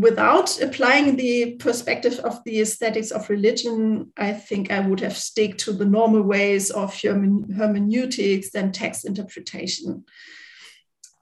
Without 0.00 0.62
applying 0.62 1.16
the 1.16 1.56
perspective 1.56 2.20
of 2.20 2.42
the 2.44 2.60
aesthetics 2.60 3.10
of 3.10 3.28
religion, 3.28 4.10
I 4.16 4.32
think 4.32 4.70
I 4.70 4.80
would 4.80 5.00
have 5.00 5.16
stick 5.16 5.58
to 5.58 5.72
the 5.72 5.84
normal 5.84 6.22
ways 6.22 6.70
of 6.70 6.98
hermeneutics 6.98 8.54
and 8.54 8.72
text 8.72 9.04
interpretation. 9.04 10.04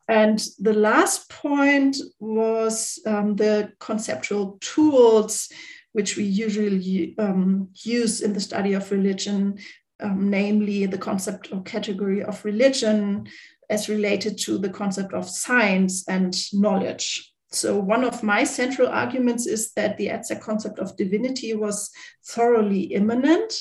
And 0.07 0.39
the 0.61 0.75
last 0.75 1.29
point 1.29 1.97
was 2.21 3.01
um, 3.05 3.35
the 3.35 3.73
conceptual 3.81 4.59
tools 4.61 5.49
which 5.93 6.17
we 6.17 6.23
usually 6.23 7.17
um, 7.19 7.71
use 7.83 8.21
in 8.21 8.33
the 8.33 8.41
study 8.41 8.75
of 8.75 8.93
religion, 8.93 9.59
um, 9.99 10.31
namely 10.31 10.87
the 10.87 10.99
concept 10.99 11.49
or 11.53 11.63
category 11.63 12.23
of 12.23 12.45
religion 12.45 13.27
as 13.69 13.89
related 13.89 14.39
to 14.39 14.57
the 14.59 14.71
concept 14.71 15.13
of 15.15 15.29
science 15.29 16.07
and 16.09 16.37
knowledge. 16.53 17.33
So, 17.51 17.79
one 17.79 18.05
of 18.05 18.23
my 18.23 18.45
central 18.45 18.89
arguments 18.89 19.47
is 19.47 19.73
that 19.73 19.97
the 19.97 20.11
Aztec 20.11 20.43
concept 20.43 20.79
of 20.79 20.97
divinity 20.97 21.55
was 21.55 21.91
thoroughly 22.25 22.83
immanent 22.83 23.55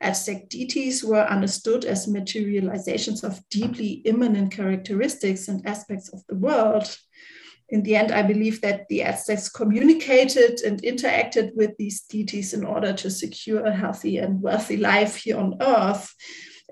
Aztec 0.00 0.48
deities 0.48 1.04
were 1.04 1.24
understood 1.24 1.84
as 1.84 2.06
materializations 2.06 3.22
of 3.22 3.46
deeply 3.50 4.02
immanent 4.06 4.50
characteristics 4.50 5.48
and 5.48 5.66
aspects 5.66 6.08
of 6.08 6.22
the 6.26 6.36
world. 6.36 6.96
In 7.68 7.82
the 7.82 7.96
end, 7.96 8.10
I 8.10 8.22
believe 8.22 8.62
that 8.62 8.88
the 8.88 9.02
Aztecs 9.02 9.50
communicated 9.50 10.60
and 10.62 10.82
interacted 10.82 11.54
with 11.54 11.76
these 11.76 12.00
deities 12.00 12.54
in 12.54 12.64
order 12.64 12.92
to 12.94 13.10
secure 13.10 13.64
a 13.64 13.76
healthy 13.76 14.16
and 14.16 14.40
wealthy 14.40 14.78
life 14.78 15.16
here 15.16 15.36
on 15.36 15.56
Earth. 15.60 16.12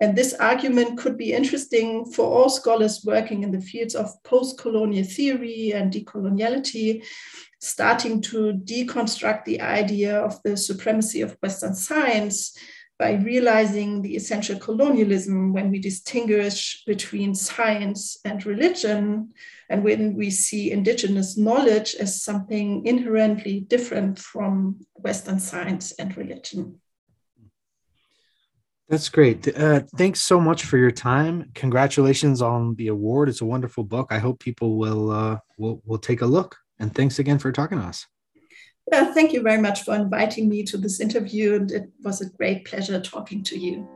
And 0.00 0.16
this 0.16 0.34
argument 0.34 0.98
could 0.98 1.16
be 1.16 1.32
interesting 1.32 2.04
for 2.04 2.24
all 2.24 2.48
scholars 2.48 3.02
working 3.04 3.42
in 3.42 3.50
the 3.50 3.60
fields 3.60 3.94
of 3.94 4.10
post 4.22 4.58
colonial 4.58 5.04
theory 5.04 5.72
and 5.72 5.92
decoloniality, 5.92 7.04
starting 7.60 8.20
to 8.22 8.52
deconstruct 8.64 9.44
the 9.44 9.60
idea 9.60 10.20
of 10.20 10.40
the 10.44 10.56
supremacy 10.56 11.20
of 11.20 11.36
Western 11.42 11.74
science 11.74 12.56
by 12.98 13.12
realizing 13.12 14.02
the 14.02 14.16
essential 14.16 14.58
colonialism 14.58 15.52
when 15.52 15.70
we 15.70 15.78
distinguish 15.78 16.82
between 16.84 17.34
science 17.34 18.18
and 18.24 18.44
religion, 18.44 19.32
and 19.70 19.84
when 19.84 20.14
we 20.14 20.30
see 20.30 20.72
indigenous 20.72 21.36
knowledge 21.36 21.94
as 22.00 22.22
something 22.22 22.84
inherently 22.84 23.60
different 23.60 24.18
from 24.18 24.80
Western 24.94 25.38
science 25.38 25.92
and 25.92 26.16
religion. 26.16 26.80
That's 28.88 29.10
great. 29.10 29.46
Uh, 29.54 29.80
thanks 29.96 30.20
so 30.20 30.40
much 30.40 30.64
for 30.64 30.78
your 30.78 30.90
time. 30.90 31.50
Congratulations 31.54 32.40
on 32.40 32.74
the 32.76 32.88
award. 32.88 33.28
It's 33.28 33.42
a 33.42 33.44
wonderful 33.44 33.84
book. 33.84 34.08
I 34.10 34.18
hope 34.18 34.40
people 34.40 34.78
will 34.78 35.10
uh, 35.10 35.38
will 35.58 35.82
will 35.84 35.98
take 35.98 36.22
a 36.22 36.26
look. 36.26 36.56
And 36.78 36.94
thanks 36.94 37.18
again 37.18 37.38
for 37.38 37.52
talking 37.52 37.78
to 37.78 37.84
us. 37.84 38.06
Yeah, 38.90 39.12
thank 39.12 39.34
you 39.34 39.42
very 39.42 39.60
much 39.60 39.82
for 39.82 39.94
inviting 39.94 40.48
me 40.48 40.62
to 40.64 40.78
this 40.78 41.00
interview. 41.00 41.56
And 41.56 41.70
it 41.70 41.90
was 42.02 42.22
a 42.22 42.30
great 42.30 42.64
pleasure 42.64 42.98
talking 43.00 43.42
to 43.44 43.58
you. 43.58 43.86